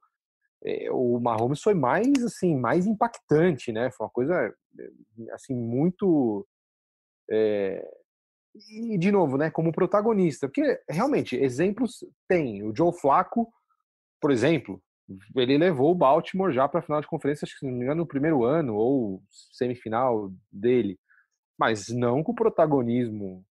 É, 0.64 0.92
o 0.92 1.20
Mahomes 1.20 1.62
foi 1.62 1.76
mais 1.76 2.24
assim 2.24 2.56
mais 2.56 2.88
impactante 2.88 3.72
né 3.72 3.92
foi 3.92 4.06
uma 4.06 4.12
coisa 4.12 4.54
assim 5.32 5.56
muito 5.56 6.48
é... 7.30 7.88
e 8.56 8.98
de 8.98 9.12
novo 9.12 9.38
né 9.38 9.52
como 9.52 9.72
protagonista 9.72 10.48
porque 10.48 10.82
realmente 10.90 11.36
exemplos 11.36 12.04
tem 12.28 12.64
o 12.64 12.76
Joe 12.76 12.92
Flacco 12.92 13.48
por 14.20 14.32
exemplo 14.32 14.82
ele 15.36 15.58
levou 15.58 15.92
o 15.92 15.96
Baltimore 15.96 16.52
já 16.52 16.68
para 16.68 16.80
a 16.80 16.84
final 16.84 17.02
de 17.02 17.08
conferência 17.08 17.46
acho 17.46 17.58
que 17.60 17.66
não 17.66 17.74
me 17.74 17.84
engano 17.84 18.02
no 18.02 18.08
primeiro 18.08 18.44
ano 18.44 18.76
ou 18.76 19.22
semifinal 19.52 20.32
dele 20.52 21.00
mas 21.58 21.88
não 21.90 22.24
com 22.24 22.32
o 22.32 22.36
protagonismo 22.36 23.46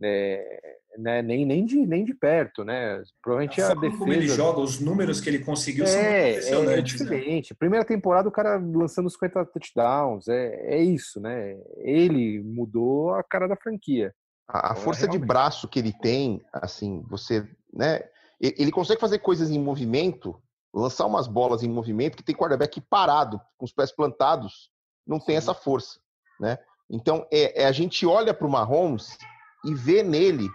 é, 0.00 0.78
né, 0.98 1.22
nem, 1.22 1.44
nem, 1.44 1.64
de, 1.64 1.86
nem 1.86 2.04
de 2.04 2.14
perto, 2.14 2.64
né? 2.64 3.02
Provavelmente 3.22 3.60
a, 3.60 3.72
a 3.72 3.74
defesa... 3.74 3.98
como 3.98 4.12
ele 4.12 4.28
joga, 4.28 4.60
os 4.60 4.80
números 4.80 5.20
que 5.20 5.28
ele 5.28 5.38
conseguiu 5.38 5.84
é, 5.84 5.88
são 5.88 6.00
é 6.00 6.30
impressionantes. 6.30 6.78
É 6.78 6.82
diferente. 6.82 7.52
Né? 7.52 7.56
Primeira 7.58 7.84
temporada 7.84 8.28
o 8.28 8.32
cara 8.32 8.56
lançando 8.56 9.10
50 9.10 9.44
touchdowns, 9.46 10.28
é, 10.28 10.74
é 10.74 10.82
isso, 10.82 11.20
né? 11.20 11.56
Ele 11.78 12.42
mudou 12.42 13.14
a 13.14 13.22
cara 13.22 13.48
da 13.48 13.56
franquia. 13.56 14.14
A, 14.48 14.72
a 14.72 14.74
força 14.74 15.02
realmente. 15.02 15.20
de 15.20 15.26
braço 15.26 15.68
que 15.68 15.78
ele 15.78 15.92
tem, 15.92 16.42
assim, 16.52 17.02
você, 17.08 17.48
né? 17.72 18.00
Ele 18.40 18.72
consegue 18.72 19.00
fazer 19.00 19.20
coisas 19.20 19.50
em 19.50 19.58
movimento, 19.58 20.36
lançar 20.74 21.06
umas 21.06 21.28
bolas 21.28 21.62
em 21.62 21.68
movimento 21.68 22.16
que 22.16 22.24
tem 22.24 22.34
quarterback 22.34 22.80
parado, 22.80 23.40
com 23.56 23.64
os 23.64 23.72
pés 23.72 23.92
plantados, 23.92 24.70
não 25.06 25.20
tem 25.20 25.36
essa 25.36 25.54
força, 25.54 26.00
né? 26.40 26.58
Então, 26.90 27.26
é, 27.32 27.62
é 27.62 27.66
a 27.66 27.72
gente 27.72 28.04
olha 28.04 28.34
para 28.34 28.46
o 28.46 28.50
Mahomes 28.50 29.16
e 29.64 29.72
vê 29.74 30.02
nele 30.02 30.48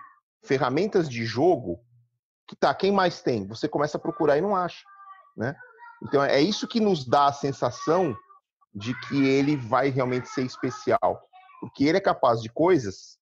ferramentas 0.44 1.10
de 1.10 1.26
jogo 1.26 1.80
que 2.48 2.56
tá, 2.56 2.74
quem 2.74 2.92
mais 2.92 3.22
tem? 3.22 3.46
Você 3.48 3.68
começa 3.68 3.98
a 3.98 4.02
procurar 4.02 4.38
e 4.38 4.42
não 4.42 4.56
acha, 4.56 4.84
né? 5.36 5.56
Então 6.02 6.24
é 6.24 6.40
isso 6.40 6.68
que 6.68 6.80
nos 6.80 7.06
dá 7.06 7.28
a 7.28 7.34
sensação 7.34 8.16
de 8.74 8.98
que 9.02 9.28
ele 9.28 9.58
vai 9.58 9.90
realmente 9.90 10.30
ser 10.30 10.46
especial, 10.46 11.22
porque 11.60 11.86
ele 11.86 11.98
é 11.98 12.02
capaz 12.02 12.42
de 12.42 12.50
coisas 12.50 13.18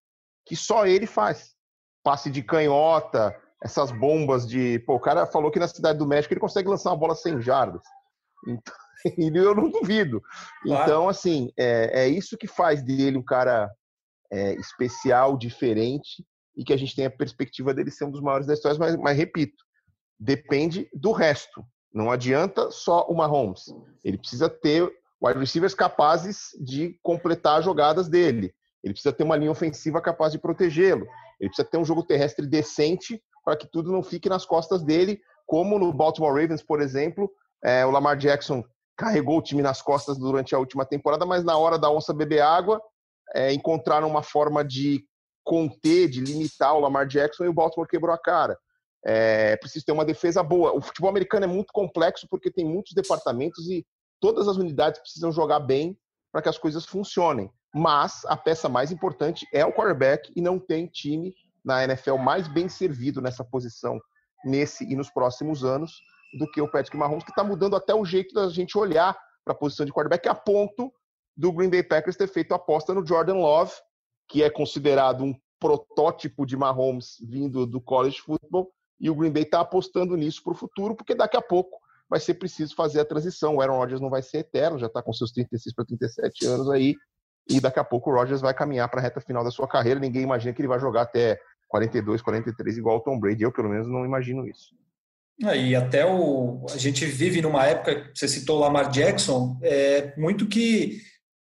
que 0.45 0.55
só 0.55 0.85
ele 0.85 1.07
faz. 1.07 1.55
Passe 2.03 2.29
de 2.29 2.43
canhota, 2.43 3.35
essas 3.63 3.91
bombas 3.91 4.45
de, 4.47 4.77
pô, 4.79 4.95
o 4.95 4.99
cara 4.99 5.25
falou 5.25 5.49
que 5.49 5.59
na 5.59 5.67
cidade 5.67 5.97
do 5.97 6.05
México 6.05 6.33
ele 6.33 6.41
consegue 6.41 6.69
lançar 6.69 6.91
uma 6.91 6.97
bola 6.97 7.15
sem 7.15 7.41
jardas. 7.41 7.81
Então, 8.47 8.73
eu 9.17 9.55
não 9.55 9.71
duvido. 9.71 10.21
Claro. 10.61 10.83
Então, 10.83 11.09
assim, 11.09 11.51
é, 11.57 12.03
é 12.03 12.07
isso 12.07 12.37
que 12.37 12.47
faz 12.47 12.83
dele 12.83 13.17
um 13.17 13.23
cara 13.23 13.71
é, 14.31 14.53
especial, 14.55 15.35
diferente 15.35 16.23
e 16.55 16.63
que 16.63 16.73
a 16.73 16.77
gente 16.77 16.95
tem 16.95 17.05
a 17.05 17.11
perspectiva 17.11 17.73
dele 17.73 17.91
ser 17.91 18.05
um 18.05 18.11
dos 18.11 18.21
maiores 18.21 18.47
da 18.47 18.53
história, 18.53 18.77
mas, 18.77 18.95
mas 18.95 19.17
repito, 19.17 19.63
depende 20.19 20.89
do 20.93 21.11
resto. 21.11 21.63
Não 21.93 22.11
adianta 22.11 22.71
só 22.71 23.05
o 23.07 23.15
Mahomes. 23.15 23.65
Ele 24.03 24.17
precisa 24.17 24.49
ter 24.49 24.91
wide 25.21 25.39
receivers 25.39 25.73
capazes 25.73 26.49
de 26.59 26.97
completar 27.01 27.59
as 27.59 27.65
jogadas 27.65 28.07
dele. 28.07 28.53
Ele 28.83 28.93
precisa 28.93 29.13
ter 29.13 29.23
uma 29.23 29.35
linha 29.35 29.51
ofensiva 29.51 30.01
capaz 30.01 30.31
de 30.31 30.39
protegê-lo. 30.39 31.07
Ele 31.39 31.49
precisa 31.49 31.67
ter 31.67 31.77
um 31.77 31.85
jogo 31.85 32.03
terrestre 32.03 32.45
decente 32.45 33.21
para 33.43 33.55
que 33.55 33.67
tudo 33.67 33.91
não 33.91 34.03
fique 34.03 34.29
nas 34.29 34.45
costas 34.45 34.83
dele, 34.83 35.19
como 35.45 35.77
no 35.77 35.93
Baltimore 35.93 36.33
Ravens, 36.33 36.63
por 36.63 36.81
exemplo, 36.81 37.31
é, 37.63 37.85
o 37.85 37.91
Lamar 37.91 38.17
Jackson 38.17 38.63
carregou 38.97 39.37
o 39.37 39.41
time 39.41 39.61
nas 39.61 39.81
costas 39.81 40.17
durante 40.17 40.55
a 40.55 40.59
última 40.59 40.85
temporada, 40.85 41.25
mas 41.25 41.43
na 41.43 41.57
hora 41.57 41.77
da 41.77 41.91
onça 41.91 42.13
beber 42.13 42.41
água, 42.41 42.81
é, 43.33 43.53
encontraram 43.53 44.07
uma 44.07 44.23
forma 44.23 44.63
de 44.63 45.03
conter, 45.45 46.09
de 46.09 46.19
limitar 46.19 46.75
o 46.75 46.79
Lamar 46.79 47.07
Jackson 47.07 47.45
e 47.45 47.47
o 47.47 47.53
Baltimore 47.53 47.87
quebrou 47.87 48.13
a 48.13 48.17
cara. 48.17 48.57
É 49.05 49.55
preciso 49.57 49.85
ter 49.85 49.91
uma 49.91 50.03
defesa 50.03 50.41
boa. 50.41 50.75
O 50.75 50.81
futebol 50.81 51.09
americano 51.09 51.45
é 51.45 51.47
muito 51.47 51.71
complexo 51.71 52.27
porque 52.29 52.51
tem 52.51 52.65
muitos 52.65 52.93
departamentos 52.93 53.69
e 53.69 53.85
todas 54.19 54.47
as 54.47 54.57
unidades 54.57 54.99
precisam 54.99 55.31
jogar 55.31 55.59
bem 55.59 55.97
para 56.31 56.41
que 56.41 56.49
as 56.49 56.57
coisas 56.57 56.85
funcionem. 56.85 57.49
Mas 57.73 58.25
a 58.25 58.35
peça 58.35 58.67
mais 58.67 58.91
importante 58.91 59.47
é 59.53 59.63
o 59.63 59.71
quarterback 59.71 60.33
e 60.35 60.41
não 60.41 60.57
tem 60.57 60.87
time 60.87 61.33
na 61.63 61.83
NFL 61.83 62.17
mais 62.17 62.47
bem 62.47 62.67
servido 62.67 63.21
nessa 63.21 63.43
posição 63.43 63.99
nesse 64.43 64.83
e 64.85 64.95
nos 64.95 65.09
próximos 65.09 65.63
anos 65.63 65.91
do 66.37 66.49
que 66.49 66.61
o 66.61 66.69
Patrick 66.69 66.95
Mahomes, 66.95 67.23
que 67.23 67.31
está 67.31 67.43
mudando 67.43 67.75
até 67.75 67.93
o 67.93 68.05
jeito 68.05 68.33
da 68.33 68.49
gente 68.49 68.77
olhar 68.77 69.17
para 69.43 69.53
a 69.53 69.57
posição 69.57 69.85
de 69.85 69.91
quarterback, 69.91 70.27
a 70.27 70.35
ponto 70.35 70.91
do 71.35 71.51
Green 71.51 71.69
Bay 71.69 71.83
Packers 71.83 72.15
ter 72.15 72.27
feito 72.27 72.53
aposta 72.53 72.93
no 72.93 73.05
Jordan 73.05 73.35
Love, 73.35 73.73
que 74.27 74.43
é 74.43 74.49
considerado 74.49 75.23
um 75.23 75.35
protótipo 75.59 76.45
de 76.45 76.57
Mahomes 76.57 77.17
vindo 77.21 77.65
do 77.65 77.79
college 77.81 78.19
football, 78.19 78.71
e 78.99 79.09
o 79.09 79.15
Green 79.15 79.31
Bay 79.31 79.43
está 79.43 79.59
apostando 79.59 80.15
nisso 80.15 80.43
para 80.43 80.53
o 80.53 80.55
futuro, 80.55 80.95
porque 80.95 81.15
daqui 81.15 81.35
a 81.35 81.41
pouco 81.41 81.79
vai 82.09 82.19
ser 82.19 82.35
preciso 82.35 82.75
fazer 82.75 82.99
a 82.99 83.05
transição. 83.05 83.55
O 83.55 83.61
Aaron 83.61 83.77
Rodgers 83.77 84.01
não 84.01 84.09
vai 84.09 84.21
ser 84.21 84.39
eterno, 84.39 84.79
já 84.79 84.87
está 84.87 85.01
com 85.01 85.11
seus 85.11 85.31
36 85.31 85.73
para 85.75 85.85
37 85.85 86.45
anos 86.45 86.69
aí, 86.69 86.95
e 87.49 87.59
daqui 87.59 87.79
a 87.79 87.83
pouco 87.83 88.09
o 88.09 88.13
Rodgers 88.13 88.41
vai 88.41 88.53
caminhar 88.53 88.89
para 88.89 88.99
a 88.99 89.03
reta 89.03 89.21
final 89.21 89.43
da 89.43 89.51
sua 89.51 89.67
carreira. 89.67 89.99
Ninguém 89.99 90.23
imagina 90.23 90.53
que 90.53 90.61
ele 90.61 90.67
vai 90.67 90.79
jogar 90.79 91.03
até 91.03 91.39
42, 91.67 92.21
43 92.21 92.77
igual 92.77 92.97
o 92.97 93.01
Tom 93.01 93.19
Brady. 93.19 93.43
Eu, 93.43 93.51
pelo 93.51 93.69
menos, 93.69 93.87
não 93.87 94.05
imagino 94.05 94.47
isso. 94.47 94.73
É, 95.43 95.57
e 95.57 95.75
até 95.75 96.05
o 96.05 96.65
a 96.71 96.77
gente 96.77 97.05
vive 97.05 97.41
numa 97.41 97.65
época, 97.65 98.09
você 98.15 98.27
citou 98.27 98.57
Lamar 98.57 98.89
Jackson, 98.89 99.59
é 99.61 100.17
muito 100.17 100.47
que 100.47 101.01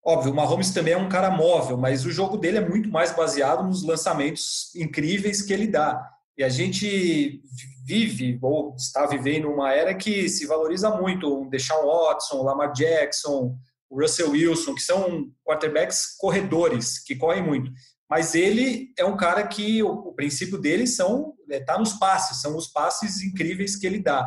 Óbvio, 0.04 0.32
o 0.32 0.34
Mahomes 0.34 0.72
também 0.72 0.94
é 0.94 0.98
um 0.98 1.08
cara 1.08 1.30
móvel, 1.30 1.76
mas 1.76 2.04
o 2.04 2.10
jogo 2.10 2.36
dele 2.36 2.58
é 2.58 2.68
muito 2.68 2.88
mais 2.88 3.14
baseado 3.14 3.64
nos 3.64 3.84
lançamentos 3.84 4.74
incríveis 4.74 5.42
que 5.42 5.52
ele 5.52 5.68
dá. 5.68 6.04
E 6.36 6.42
a 6.42 6.48
gente 6.48 7.40
vive, 7.84 8.38
ou 8.42 8.74
está 8.74 9.06
vivendo 9.06 9.48
uma 9.48 9.72
era 9.72 9.94
que 9.94 10.28
se 10.28 10.46
valoriza 10.46 10.90
muito 10.90 11.42
o 11.42 11.48
Deshaun 11.48 11.86
Watson, 11.86 12.36
o 12.36 12.42
Lamar 12.42 12.72
Jackson, 12.72 13.56
o 13.88 14.00
Russell 14.00 14.30
Wilson, 14.30 14.74
que 14.74 14.82
são 14.82 15.30
quarterbacks 15.46 16.16
corredores, 16.18 16.98
que 16.98 17.14
correm 17.14 17.42
muito. 17.42 17.70
Mas 18.08 18.34
ele 18.34 18.92
é 18.98 19.04
um 19.04 19.16
cara 19.16 19.46
que 19.46 19.82
o, 19.82 19.88
o 19.88 20.14
princípio 20.14 20.58
dele 20.58 20.86
são 20.86 21.34
está 21.48 21.74
é, 21.74 21.78
nos 21.78 21.92
passes, 21.94 22.40
são 22.40 22.56
os 22.56 22.66
passes 22.66 23.22
incríveis 23.22 23.76
que 23.76 23.86
ele 23.86 23.98
dá. 23.98 24.26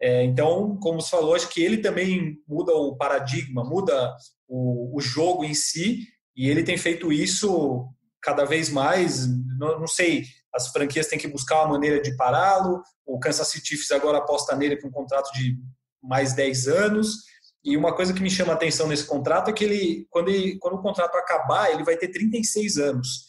É, 0.00 0.24
então, 0.24 0.76
como 0.76 1.00
você 1.00 1.10
falou, 1.10 1.34
acho 1.34 1.48
que 1.48 1.62
ele 1.62 1.78
também 1.78 2.38
muda 2.46 2.72
o 2.72 2.96
paradigma, 2.96 3.64
muda 3.64 4.14
o, 4.48 4.96
o 4.96 5.00
jogo 5.00 5.44
em 5.44 5.54
si, 5.54 6.06
e 6.36 6.48
ele 6.48 6.62
tem 6.62 6.76
feito 6.76 7.12
isso 7.12 7.88
cada 8.22 8.44
vez 8.44 8.68
mais. 8.68 9.26
Não, 9.58 9.80
não 9.80 9.86
sei, 9.86 10.24
as 10.52 10.68
franquias 10.68 11.06
têm 11.06 11.18
que 11.18 11.28
buscar 11.28 11.62
uma 11.62 11.72
maneira 11.72 12.00
de 12.00 12.16
pará-lo. 12.16 12.82
O 13.04 13.18
Kansas 13.18 13.48
City 13.48 13.68
Chiefs 13.68 13.90
agora 13.90 14.18
aposta 14.18 14.56
nele 14.56 14.80
com 14.80 14.88
um 14.88 14.92
contrato 14.92 15.32
de 15.32 15.56
mais 16.02 16.32
10 16.32 16.68
anos. 16.68 17.24
E 17.64 17.76
uma 17.76 17.94
coisa 17.94 18.14
que 18.14 18.22
me 18.22 18.30
chama 18.30 18.52
a 18.52 18.56
atenção 18.56 18.86
nesse 18.86 19.04
contrato 19.04 19.50
é 19.50 19.52
que 19.52 19.64
ele 19.64 20.06
quando, 20.10 20.28
ele, 20.28 20.58
quando 20.58 20.74
o 20.74 20.82
contrato 20.82 21.16
acabar, 21.16 21.70
ele 21.70 21.84
vai 21.84 21.96
ter 21.96 22.08
36 22.08 22.78
anos. 22.78 23.26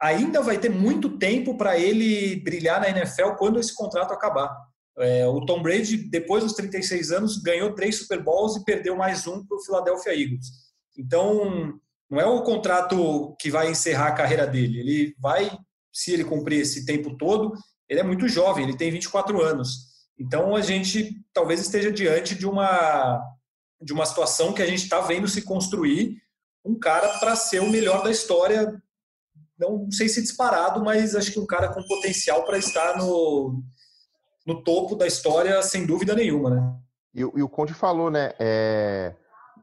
Ainda 0.00 0.40
vai 0.40 0.56
ter 0.56 0.70
muito 0.70 1.18
tempo 1.18 1.56
para 1.58 1.78
ele 1.78 2.36
brilhar 2.36 2.80
na 2.80 2.88
NFL 2.88 3.32
quando 3.38 3.60
esse 3.60 3.74
contrato 3.74 4.12
acabar. 4.12 4.50
É, 5.00 5.26
o 5.26 5.40
Tom 5.46 5.62
Brady, 5.62 5.96
depois 5.96 6.44
dos 6.44 6.52
36 6.52 7.10
anos, 7.10 7.38
ganhou 7.38 7.74
três 7.74 7.96
Super 7.96 8.22
Bowls 8.22 8.56
e 8.56 8.64
perdeu 8.64 8.96
mais 8.96 9.26
um 9.26 9.44
para 9.46 9.56
o 9.56 9.64
Philadelphia 9.64 10.12
Eagles. 10.14 10.46
Então, 10.98 11.80
não 12.10 12.20
é 12.20 12.26
o 12.26 12.42
contrato 12.42 13.34
que 13.38 13.50
vai 13.50 13.70
encerrar 13.70 14.08
a 14.08 14.14
carreira 14.14 14.46
dele. 14.46 14.80
Ele 14.80 15.14
vai, 15.18 15.50
se 15.92 16.12
ele 16.12 16.24
cumprir 16.24 16.60
esse 16.60 16.84
tempo 16.84 17.16
todo, 17.16 17.54
ele 17.88 18.00
é 18.00 18.02
muito 18.02 18.28
jovem, 18.28 18.64
ele 18.64 18.76
tem 18.76 18.90
24 18.90 19.40
anos. 19.40 19.88
Então, 20.18 20.54
a 20.54 20.60
gente 20.60 21.24
talvez 21.32 21.60
esteja 21.60 21.90
diante 21.90 22.34
de 22.34 22.46
uma, 22.46 23.22
de 23.80 23.94
uma 23.94 24.04
situação 24.04 24.52
que 24.52 24.60
a 24.60 24.66
gente 24.66 24.82
está 24.82 25.00
vendo 25.00 25.26
se 25.26 25.42
construir 25.42 26.20
um 26.62 26.78
cara 26.78 27.08
para 27.18 27.34
ser 27.36 27.60
o 27.60 27.70
melhor 27.70 28.02
da 28.02 28.10
história. 28.10 28.78
Não 29.58 29.90
sei 29.90 30.10
se 30.10 30.20
disparado, 30.20 30.84
mas 30.84 31.14
acho 31.14 31.32
que 31.32 31.40
um 31.40 31.46
cara 31.46 31.72
com 31.72 31.82
potencial 31.86 32.44
para 32.44 32.58
estar 32.58 32.98
no, 32.98 33.62
no 34.46 34.62
topo 34.62 34.94
da 34.94 35.06
história, 35.06 35.62
sem 35.62 35.86
dúvida 35.86 36.14
nenhuma, 36.14 36.50
né? 36.50 36.76
E, 37.14 37.20
e 37.20 37.42
o 37.42 37.48
Conde 37.48 37.74
falou, 37.74 38.10
né? 38.10 38.32
É, 38.38 39.14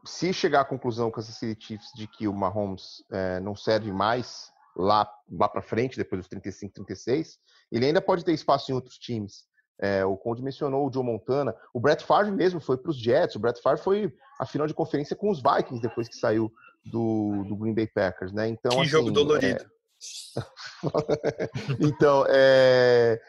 se 0.05 0.31
chegar 0.33 0.61
à 0.61 0.65
conclusão 0.65 1.11
com 1.11 1.19
essas 1.19 1.37
Chiefs 1.37 1.91
de 1.95 2.07
que 2.07 2.27
o 2.27 2.33
Mahomes 2.33 3.03
é, 3.11 3.39
não 3.39 3.55
serve 3.55 3.91
mais 3.91 4.51
lá, 4.75 5.09
lá 5.31 5.49
para 5.49 5.61
frente, 5.61 5.97
depois 5.97 6.21
dos 6.21 6.29
35, 6.29 6.73
36, 6.73 7.37
ele 7.71 7.85
ainda 7.85 8.01
pode 8.01 8.23
ter 8.23 8.33
espaço 8.33 8.71
em 8.71 8.75
outros 8.75 8.97
times. 8.97 9.45
É, 9.79 10.03
o 10.03 10.17
Conde 10.17 10.41
mencionou 10.41 10.87
o 10.87 10.91
Joe 10.91 11.03
Montana. 11.03 11.55
O 11.73 11.79
Brett 11.79 12.03
Favre 12.03 12.31
mesmo 12.31 12.59
foi 12.59 12.77
para 12.77 12.89
os 12.89 12.97
Jets. 12.97 13.35
O 13.35 13.39
Brett 13.39 13.61
Favre 13.61 13.81
foi 13.81 14.11
a 14.39 14.45
final 14.45 14.65
de 14.65 14.73
conferência 14.73 15.15
com 15.15 15.29
os 15.29 15.41
Vikings 15.41 15.81
depois 15.81 16.07
que 16.07 16.15
saiu 16.15 16.51
do, 16.85 17.43
do 17.47 17.55
Green 17.55 17.73
Bay 17.73 17.87
Packers, 17.87 18.31
né? 18.31 18.47
Então, 18.47 18.71
que 18.71 18.81
assim, 18.81 18.89
jogo 18.89 19.11
dolorido. 19.11 19.65
Então, 21.79 22.25
é... 22.29 23.19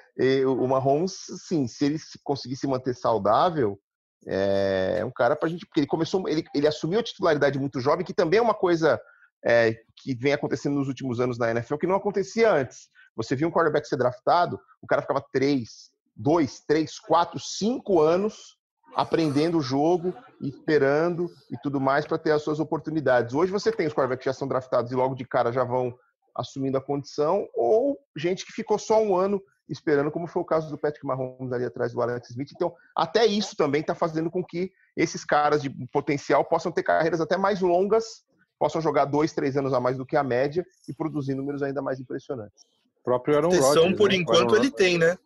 O 0.46 0.66
Mahomes, 0.66 1.16
sim, 1.46 1.66
se 1.66 1.84
ele 1.84 1.98
conseguisse 2.22 2.66
manter 2.66 2.94
saudável, 2.94 3.78
é 4.26 5.02
um 5.04 5.10
cara 5.10 5.36
para 5.36 5.48
a 5.48 5.50
gente. 5.50 5.64
Porque 5.64 5.80
ele 5.80 5.86
começou, 5.86 6.28
ele, 6.28 6.44
ele 6.54 6.66
assumiu 6.66 7.00
a 7.00 7.02
titularidade 7.02 7.58
muito 7.58 7.80
jovem, 7.80 8.04
que 8.04 8.12
também 8.12 8.38
é 8.38 8.42
uma 8.42 8.54
coisa 8.54 9.00
é, 9.44 9.74
que 9.96 10.14
vem 10.14 10.32
acontecendo 10.32 10.74
nos 10.74 10.88
últimos 10.88 11.20
anos 11.20 11.38
na 11.38 11.50
NFL, 11.50 11.76
que 11.76 11.86
não 11.86 11.94
acontecia 11.94 12.52
antes. 12.52 12.88
Você 13.16 13.34
viu 13.34 13.48
um 13.48 13.50
quarterback 13.50 13.86
ser 13.86 13.96
draftado, 13.96 14.60
o 14.82 14.86
cara 14.86 15.02
ficava 15.02 15.24
três, 15.32 15.90
dois, 16.14 16.60
três, 16.60 16.98
quatro, 16.98 17.38
cinco 17.40 18.00
anos 18.00 18.58
aprendendo 18.94 19.58
o 19.58 19.62
jogo, 19.62 20.14
esperando 20.40 21.30
e 21.50 21.56
tudo 21.62 21.80
mais 21.80 22.06
para 22.06 22.18
ter 22.18 22.32
as 22.32 22.42
suas 22.42 22.58
oportunidades. 22.58 23.34
Hoje 23.34 23.52
você 23.52 23.70
tem 23.70 23.86
os 23.86 23.92
quarterbacks 23.92 24.24
que 24.24 24.30
já 24.30 24.32
são 24.32 24.48
draftados 24.48 24.90
e 24.90 24.94
logo 24.94 25.14
de 25.14 25.24
cara 25.24 25.52
já 25.52 25.62
vão 25.62 25.96
assumindo 26.38 26.78
a 26.78 26.80
condição, 26.80 27.48
ou 27.54 27.98
gente 28.16 28.46
que 28.46 28.52
ficou 28.52 28.78
só 28.78 29.02
um 29.02 29.16
ano 29.16 29.42
esperando, 29.68 30.10
como 30.10 30.26
foi 30.26 30.40
o 30.40 30.46
caso 30.46 30.70
do 30.70 30.78
Patrick 30.78 31.04
Mahomes 31.04 31.52
ali 31.52 31.64
atrás 31.64 31.92
do 31.92 32.00
Alex 32.00 32.30
Smith. 32.30 32.50
Então, 32.54 32.72
até 32.96 33.26
isso 33.26 33.56
também 33.56 33.80
está 33.80 33.94
fazendo 33.94 34.30
com 34.30 34.42
que 34.42 34.70
esses 34.96 35.24
caras 35.24 35.60
de 35.60 35.68
potencial 35.92 36.44
possam 36.44 36.72
ter 36.72 36.82
carreiras 36.82 37.20
até 37.20 37.36
mais 37.36 37.60
longas, 37.60 38.24
possam 38.58 38.80
jogar 38.80 39.04
dois, 39.04 39.32
três 39.32 39.56
anos 39.56 39.74
a 39.74 39.80
mais 39.80 39.98
do 39.98 40.06
que 40.06 40.16
a 40.16 40.24
média 40.24 40.64
e 40.88 40.94
produzir 40.94 41.34
números 41.34 41.62
ainda 41.62 41.82
mais 41.82 42.00
impressionantes. 42.00 42.64
O 43.00 43.04
próprio 43.04 43.36
Aaron 43.36 43.50
Rodgers, 43.50 43.96
por 43.96 44.10
né? 44.10 44.16
enquanto, 44.16 44.56
ele 44.56 44.70
tem, 44.70 44.96
né? 44.96 45.16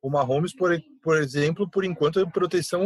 O 0.00 0.10
Mahomes, 0.10 0.54
por, 0.54 0.70
por 1.02 1.16
exemplo, 1.16 1.68
por 1.68 1.84
enquanto, 1.84 2.20
a 2.20 2.26
proteção 2.26 2.84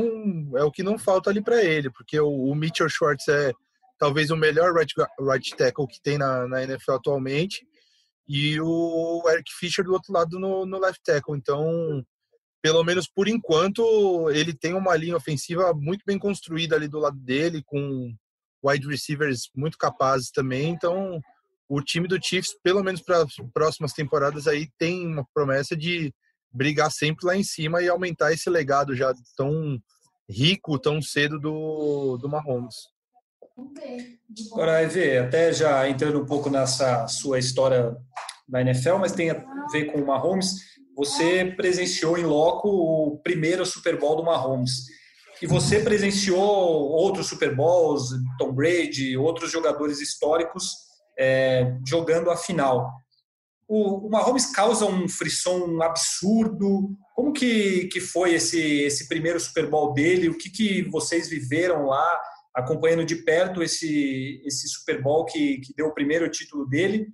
é 0.57 0.62
o 0.62 0.70
que 0.70 0.83
não 0.83 0.96
falta 0.98 1.31
ali 1.31 1.42
para 1.42 1.62
ele, 1.62 1.90
porque 1.90 2.18
o, 2.18 2.28
o 2.28 2.54
Mitchell 2.54 2.88
Schwartz 2.88 3.28
é 3.28 3.52
talvez 3.98 4.30
o 4.30 4.37
melhor 4.37 4.72
right, 4.74 4.92
right 5.20 5.56
tackle 5.56 5.87
que 5.87 6.00
tem 6.00 6.18
na, 6.18 6.46
na 6.46 6.62
NFL 6.62 6.92
atualmente, 6.92 7.66
e 8.26 8.61
o 8.61 9.22
Eric 9.28 9.50
Fischer 9.58 9.84
do 9.84 9.92
outro 9.92 10.12
lado 10.12 10.38
no, 10.38 10.66
no 10.66 10.78
left 10.78 11.00
tackle. 11.02 11.37
Então, 11.37 12.04
pelo 12.62 12.84
menos 12.84 13.08
por 13.08 13.26
enquanto, 13.26 14.30
ele 14.30 14.52
tem 14.52 14.74
uma 14.74 14.94
linha 14.96 15.16
ofensiva 15.16 15.72
muito 15.74 16.02
bem 16.06 16.18
construída 16.18 16.76
ali 16.76 16.88
do 16.88 16.98
lado 16.98 17.18
dele, 17.18 17.62
com 17.64 18.14
wide 18.64 18.87
receivers 18.87 19.48
muito 19.54 19.78
capazes 19.78 20.30
também. 20.30 20.68
Então, 20.68 21.20
o 21.68 21.80
time 21.80 22.06
do 22.06 22.18
Chiefs, 22.22 22.54
pelo 22.62 22.82
menos 22.82 23.00
para 23.00 23.22
as 23.22 23.34
próximas 23.52 23.92
temporadas, 23.92 24.46
aí 24.46 24.68
tem 24.78 25.06
uma 25.06 25.26
promessa 25.32 25.76
de 25.76 26.12
brigar 26.52 26.90
sempre 26.90 27.26
lá 27.26 27.37
em 27.37 27.44
cima 27.44 27.82
e 27.82 27.88
aumentar 27.88 28.32
esse 28.32 28.48
legado 28.50 28.94
já 28.94 29.12
tão 29.37 29.78
rico, 30.28 30.78
tão 30.78 31.00
cedo 31.00 31.38
do, 31.38 32.18
do 32.18 32.28
Mahomes. 32.28 32.74
Agora, 34.53 34.83
Eve, 34.83 35.18
até 35.18 35.53
já 35.53 35.88
entrando 35.88 36.21
um 36.21 36.27
pouco 36.27 36.49
nessa 36.49 37.07
sua 37.09 37.38
história 37.38 37.97
da 38.49 38.61
NFL, 38.61 38.97
mas 38.97 39.12
tem 39.12 39.31
a 39.31 39.44
ver 39.73 39.87
com 39.87 40.01
o 40.01 40.07
Mahomes, 40.07 40.55
você 40.97 41.44
presenciou 41.57 42.18
em 42.18 42.25
loco 42.25 42.68
o 42.68 43.18
primeiro 43.18 43.64
Super 43.66 43.99
Bowl 43.99 44.16
do 44.16 44.25
Mahomes. 44.25 44.87
E 45.40 45.47
você 45.47 45.81
presenciou 45.81 46.40
outros 46.40 47.29
Super 47.29 47.55
Bowls, 47.55 48.11
Tom 48.38 48.53
Brady, 48.53 49.16
outros 49.16 49.53
jogadores 49.53 50.01
históricos 50.01 50.88
é, 51.18 51.77
jogando 51.87 52.31
a 52.31 52.37
final. 52.37 52.90
O, 53.68 54.07
o 54.07 54.11
Mahomes 54.11 54.47
causa 54.47 54.87
um 54.87 55.09
frisson 55.09 55.81
absurdo. 55.83 56.97
Como 57.14 57.33
que, 57.33 57.88
que 57.88 58.01
foi 58.01 58.35
esse, 58.35 58.61
esse 58.83 59.07
primeiro 59.07 59.38
Super 59.38 59.68
Bowl 59.68 59.92
dele? 59.92 60.29
O 60.29 60.38
que, 60.38 60.49
que 60.51 60.83
vocês 60.88 61.29
viveram 61.29 61.87
lá? 61.87 62.21
Acompanhando 62.59 63.05
de 63.05 63.16
perto 63.16 63.62
esse, 63.62 64.42
esse 64.44 64.68
Super 64.68 65.01
Bowl 65.01 65.25
que, 65.25 65.59
que 65.61 65.73
deu 65.75 65.87
o 65.87 65.94
primeiro 65.94 66.29
título 66.29 66.66
dele. 66.68 67.07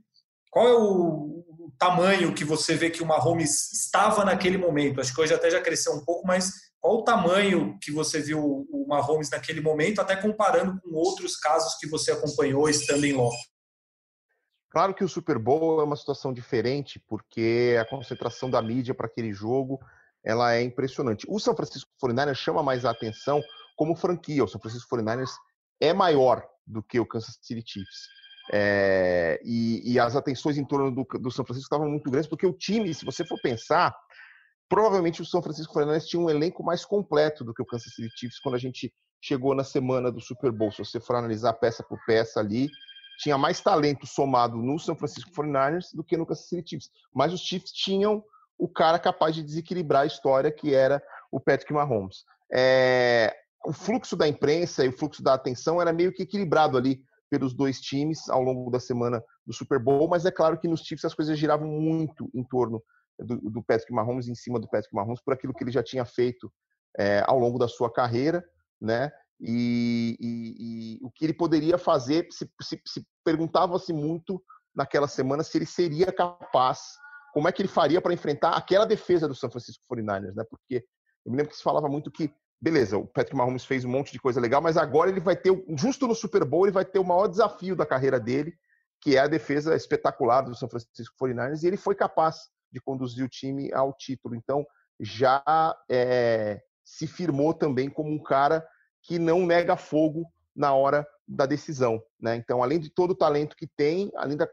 Qual 0.51 0.67
é 0.67 0.73
o, 0.73 1.45
o 1.59 1.73
tamanho 1.79 2.35
que 2.35 2.45
você 2.45 2.75
vê 2.75 2.89
que 2.89 3.03
o 3.03 3.07
Mahomes 3.07 3.71
estava 3.73 4.25
naquele 4.25 4.57
momento? 4.57 5.01
Acho 5.01 5.15
que 5.15 5.21
hoje 5.21 5.35
até 5.35 5.51
já 5.51 5.61
cresceu 5.61 5.93
um 5.93 6.03
pouco, 6.03 6.27
mas 6.27 6.51
qual 6.81 6.97
o 6.97 7.05
tamanho 7.05 7.79
que 7.83 7.93
você 7.93 8.21
viu 8.21 8.41
o 8.43 8.87
Mahomes 8.89 9.29
naquele 9.31 9.61
momento, 9.61 10.01
até 10.01 10.17
comparando 10.17 10.81
com 10.81 10.95
outros 10.95 11.37
casos 11.37 11.75
que 11.79 11.87
você 11.87 12.13
acompanhou 12.13 12.67
estando 12.67 13.05
em 13.05 13.13
loco? 13.13 13.37
Claro 14.71 14.95
que 14.95 15.05
o 15.05 15.09
Super 15.09 15.39
Bowl 15.39 15.81
é 15.81 15.85
uma 15.85 15.95
situação 15.95 16.33
diferente, 16.33 16.99
porque 17.07 17.77
a 17.79 17.85
concentração 17.85 18.49
da 18.49 18.63
mídia 18.63 18.95
para 18.95 19.07
aquele 19.07 19.33
jogo 19.33 19.79
ela 20.25 20.55
é 20.55 20.63
impressionante. 20.63 21.27
O 21.29 21.39
São 21.39 21.55
Francisco 21.55 21.91
49ers 22.03 22.37
chama 22.37 22.63
mais 22.63 22.87
a 22.87 22.91
atenção 22.91 23.43
como 23.77 23.97
franquia. 23.97 24.45
O 24.45 24.49
São 24.49 24.61
Francisco 24.61 24.97
49ers 24.97 25.31
é 25.81 25.93
maior 25.93 26.47
do 26.67 26.83
que 26.83 26.99
o 26.99 27.07
Kansas 27.07 27.39
City 27.41 27.63
Chiefs. 27.67 28.09
É, 28.53 29.41
e, 29.43 29.93
e, 29.93 29.99
as 29.99 30.15
atenções 30.15 30.59
em 30.59 30.65
torno 30.65 30.91
do, 30.91 31.05
do, 31.19 31.31
São 31.31 31.45
Francisco 31.45 31.67
estavam 31.67 31.89
muito 31.89 32.11
grandes, 32.11 32.29
porque 32.29 32.47
o 32.47 32.53
time, 32.53 32.93
se 32.93 33.05
você 33.05 33.25
for 33.25 33.41
pensar, 33.41 33.97
provavelmente 34.69 35.23
o 35.23 35.25
São 35.25 35.43
Francisco 35.43 35.73
49ers 35.73 36.05
tinha 36.05 36.21
um 36.21 36.29
elenco 36.29 36.63
mais 36.63 36.85
completo 36.85 37.43
do 37.43 37.55
que 37.55 37.63
o 37.63 37.67
Kansas 37.67 37.95
City 37.95 38.11
Chiefs 38.15 38.39
quando 38.41 38.57
a 38.57 38.59
gente 38.59 38.93
chegou 39.21 39.55
na 39.55 39.65
semana 39.65 40.13
do 40.13 40.21
Super 40.21 40.53
Bowl. 40.53 40.71
Se 40.71 40.85
você 40.85 41.01
for 41.01 41.17
analisar 41.17 41.55
peça 41.55 41.83
por 41.83 41.99
peça 42.05 42.41
ali, 42.41 42.69
tinha 43.19 43.39
mais 43.39 43.61
talento 43.61 44.07
somado 44.07 44.57
no 44.57 44.79
São 44.79 44.95
Francisco 44.95 45.31
49ers 45.31 45.95
do 45.95 46.05
que 46.05 46.17
no 46.17 46.27
Kansas 46.27 46.47
City 46.47 46.71
Chiefs. 46.71 46.91
Mas 47.15 47.33
os 47.33 47.41
Chiefs 47.41 47.73
tinham 47.73 48.23
o 48.59 48.69
cara 48.69 48.99
capaz 48.99 49.35
de 49.35 49.43
desequilibrar 49.43 50.03
a 50.03 50.07
história, 50.07 50.53
que 50.53 50.75
era 50.75 51.03
o 51.31 51.41
Patrick 51.41 51.73
Mahomes. 51.73 52.25
É, 52.53 53.35
o 53.65 53.73
fluxo 53.73 54.17
da 54.17 54.29
imprensa 54.29 54.85
e 54.85 54.89
o 54.89 54.93
fluxo 54.93 55.23
da 55.23 55.35
atenção 55.35 55.81
era 55.81 55.93
meio 55.93 56.13
que 56.13 56.23
equilibrado 56.23 56.77
ali 56.77 57.03
pelos 57.31 57.55
dois 57.55 57.81
times 57.81 58.29
ao 58.29 58.43
longo 58.43 58.71
da 58.71 58.79
semana 58.79 59.23
do 59.47 59.53
Super 59.53 59.79
Bowl, 59.79 60.09
mas 60.09 60.25
é 60.25 60.31
claro 60.31 60.59
que 60.59 60.69
nos 60.69 60.81
Chiefs 60.81 61.05
as 61.05 61.15
coisas 61.15 61.39
giravam 61.39 61.67
muito 61.67 62.31
em 62.35 62.45
torno 62.45 62.83
do, 63.19 63.37
do 63.51 63.63
Patrick 63.63 63.93
Mahomes, 63.93 64.29
em 64.29 64.35
cima 64.35 64.61
do 64.61 64.69
Patrick 64.69 64.95
Mahomes, 64.95 65.21
por 65.23 65.35
aquilo 65.35 65.53
que 65.53 65.65
ele 65.65 65.71
já 65.71 65.83
tinha 65.83 66.05
feito 66.05 66.53
é, 66.99 67.23
ao 67.27 67.39
longo 67.39 67.59
da 67.59 67.69
sua 67.69 67.93
carreira, 67.93 68.45
né? 68.81 69.11
E, 69.41 70.17
e, 70.21 70.55
e 70.99 70.99
o 71.03 71.11
que 71.11 71.25
ele 71.25 71.35
poderia 71.35 71.77
fazer, 71.77 72.29
se, 72.31 72.49
se, 72.63 72.81
se 72.87 73.07
perguntava-se 73.25 73.93
muito 73.93 74.43
naquela 74.75 75.09
semana 75.09 75.43
se 75.43 75.59
ele 75.59 75.67
seria 75.67 76.13
capaz, 76.13 76.95
como 77.33 77.49
é 77.49 77.53
que 77.53 77.63
ele 77.63 77.69
faria 77.69 78.01
para 78.01 78.15
enfrentar 78.15 78.51
aquela 78.51 78.85
defesa 78.85 79.27
do 79.27 79.35
San 79.35 79.51
Francisco 79.51 79.85
49ers, 79.91 80.35
né? 80.35 80.45
Porque 80.49 80.85
eu 81.25 81.33
me 81.33 81.39
lembro 81.39 81.51
que 81.51 81.57
se 81.57 81.63
falava 81.63 81.89
muito 81.89 82.11
que 82.11 82.33
beleza, 82.65 82.97
o 82.97 83.07
Patrick 83.07 83.37
Mahomes 83.37 83.67
fez 83.67 83.85
um 83.85 83.91
monte 83.91 84.11
de 84.11 84.19
coisa 84.19 84.41
legal, 84.41 84.63
mas 84.63 84.79
agora 84.79 85.11
ele 85.11 85.21
vai 85.21 85.37
ter, 85.37 85.53
justo 85.77 86.09
no 86.09 86.15
Super 86.15 86.47
Bowl, 86.47 86.65
ele 86.65 86.73
vai 86.73 86.85
ter 86.85 86.99
o 86.99 87.05
maior 87.05 87.27
desafio 87.27 87.77
da 87.77 87.85
carreira 87.85 88.19
dele, 88.19 88.55
que 89.03 89.19
é 89.19 89.21
a 89.21 89.27
defesa 89.27 89.77
espetacular 89.77 90.41
do 90.41 90.55
São 90.55 90.67
Francisco 90.67 91.15
49ers, 91.21 91.63
e 91.63 91.67
ele 91.67 91.77
foi 91.77 91.95
capaz 91.95 92.49
de 92.73 92.81
conduzir 92.81 93.23
o 93.23 93.29
time 93.29 93.71
ao 93.75 93.93
título. 93.93 94.35
Então, 94.35 94.65
já 94.99 95.45
é, 95.91 96.63
se 96.83 97.07
firmou 97.07 97.53
também 97.53 97.91
como 97.91 98.11
um 98.11 98.23
cara 98.23 98.67
que 99.03 99.19
não 99.19 99.45
nega 99.45 99.77
fogo 99.77 100.25
na 100.57 100.73
hora 100.73 101.07
da 101.29 101.45
decisão. 101.45 102.03
Né? 102.19 102.35
Então, 102.37 102.63
além 102.63 102.81
de 102.81 102.89
todo 102.89 103.11
o 103.11 103.15
talento 103.15 103.57
que 103.57 103.67
tem, 103.67 104.11
além, 104.17 104.39
da, 104.39 104.49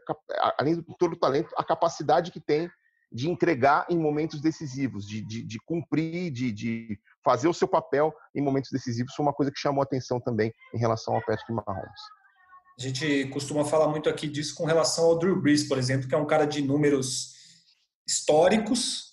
além 0.58 0.74
de 0.74 0.82
todo 0.98 1.14
o 1.14 1.18
talento, 1.18 1.48
a 1.56 1.64
capacidade 1.64 2.30
que 2.30 2.40
tem 2.40 2.70
de 3.12 3.30
entregar 3.30 3.86
em 3.90 3.98
momentos 3.98 4.40
decisivos, 4.40 5.06
de, 5.06 5.20
de, 5.20 5.42
de 5.42 5.58
cumprir, 5.60 6.30
de, 6.30 6.50
de, 6.50 7.00
fazer 7.24 7.48
o 7.48 7.54
seu 7.54 7.68
papel 7.68 8.12
em 8.34 8.42
momentos 8.42 8.70
decisivos, 8.70 9.14
foi 9.14 9.24
uma 9.24 9.32
coisa 9.32 9.50
que 9.52 9.58
chamou 9.58 9.82
atenção 9.82 10.20
também 10.20 10.52
em 10.74 10.78
relação 10.78 11.14
ao 11.14 11.24
Patrick 11.24 11.52
Mahomes. 11.52 12.00
A 12.78 12.82
gente 12.82 13.26
costuma 13.28 13.64
falar 13.64 13.88
muito 13.88 14.08
aqui 14.08 14.26
disso 14.26 14.54
com 14.54 14.64
relação 14.64 15.04
ao 15.04 15.18
Drew 15.18 15.40
Brees, 15.40 15.68
por 15.68 15.78
exemplo, 15.78 16.08
que 16.08 16.14
é 16.14 16.18
um 16.18 16.26
cara 16.26 16.46
de 16.46 16.62
números 16.62 17.32
históricos, 18.06 19.12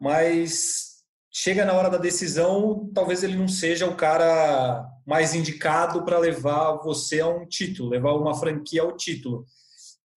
mas 0.00 0.94
chega 1.30 1.64
na 1.64 1.72
hora 1.72 1.90
da 1.90 1.98
decisão, 1.98 2.90
talvez 2.94 3.22
ele 3.22 3.36
não 3.36 3.48
seja 3.48 3.86
o 3.86 3.96
cara 3.96 4.88
mais 5.06 5.34
indicado 5.34 6.04
para 6.04 6.18
levar 6.18 6.76
você 6.76 7.20
a 7.20 7.28
um 7.28 7.46
título, 7.46 7.90
levar 7.90 8.14
uma 8.14 8.34
franquia 8.34 8.82
ao 8.82 8.96
título. 8.96 9.44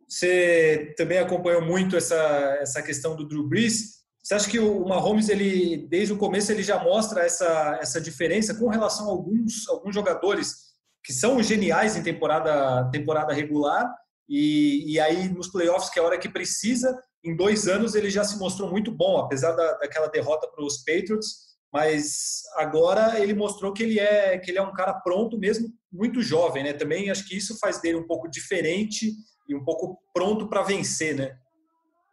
Você 0.07 0.93
também 0.95 1.17
acompanhou 1.17 1.61
muito 1.61 1.97
essa, 1.97 2.15
essa 2.61 2.81
questão 2.81 3.15
do 3.15 3.27
Drew 3.27 3.47
Brees. 3.47 3.96
Você 4.27 4.33
acha 4.33 4.49
que 4.49 4.59
o 4.59 4.85
Mahomes, 4.85 5.29
ele, 5.29 5.87
desde 5.87 6.13
o 6.13 6.17
começo, 6.17 6.51
ele 6.51 6.61
já 6.61 6.83
mostra 6.83 7.21
essa, 7.21 7.79
essa 7.81 8.01
diferença 8.01 8.53
com 8.53 8.67
relação 8.67 9.07
a 9.07 9.11
alguns, 9.11 9.65
alguns 9.69 9.95
jogadores 9.95 10.53
que 11.01 11.13
são 11.13 11.41
geniais 11.41 11.95
em 11.95 12.03
temporada, 12.03 12.91
temporada 12.91 13.33
regular 13.33 13.89
e, 14.27 14.91
e 14.91 14.99
aí 14.99 15.29
nos 15.29 15.47
playoffs, 15.47 15.89
que 15.89 15.97
é 15.97 16.01
a 16.01 16.05
hora 16.05 16.17
que 16.17 16.27
precisa, 16.27 17.01
em 17.23 17.37
dois 17.37 17.69
anos 17.69 17.95
ele 17.95 18.09
já 18.09 18.25
se 18.25 18.37
mostrou 18.37 18.69
muito 18.69 18.91
bom, 18.91 19.17
apesar 19.17 19.53
da, 19.53 19.75
daquela 19.75 20.07
derrota 20.07 20.45
para 20.53 20.65
os 20.65 20.79
Patriots, 20.79 21.55
mas 21.71 22.41
agora 22.57 23.21
ele 23.21 23.33
mostrou 23.33 23.71
que 23.71 23.83
ele 23.83 23.97
é 23.97 24.37
que 24.39 24.51
ele 24.51 24.57
é 24.57 24.61
um 24.61 24.73
cara 24.73 24.93
pronto 24.93 25.39
mesmo, 25.39 25.69
muito 25.89 26.21
jovem, 26.21 26.65
né? 26.65 26.73
Também 26.73 27.09
acho 27.09 27.25
que 27.25 27.37
isso 27.37 27.57
faz 27.59 27.79
dele 27.79 27.95
um 27.95 28.05
pouco 28.05 28.29
diferente 28.29 29.09
e 29.47 29.55
um 29.55 29.63
pouco 29.63 29.97
pronto 30.13 30.49
para 30.49 30.63
vencer, 30.63 31.15
né? 31.15 31.37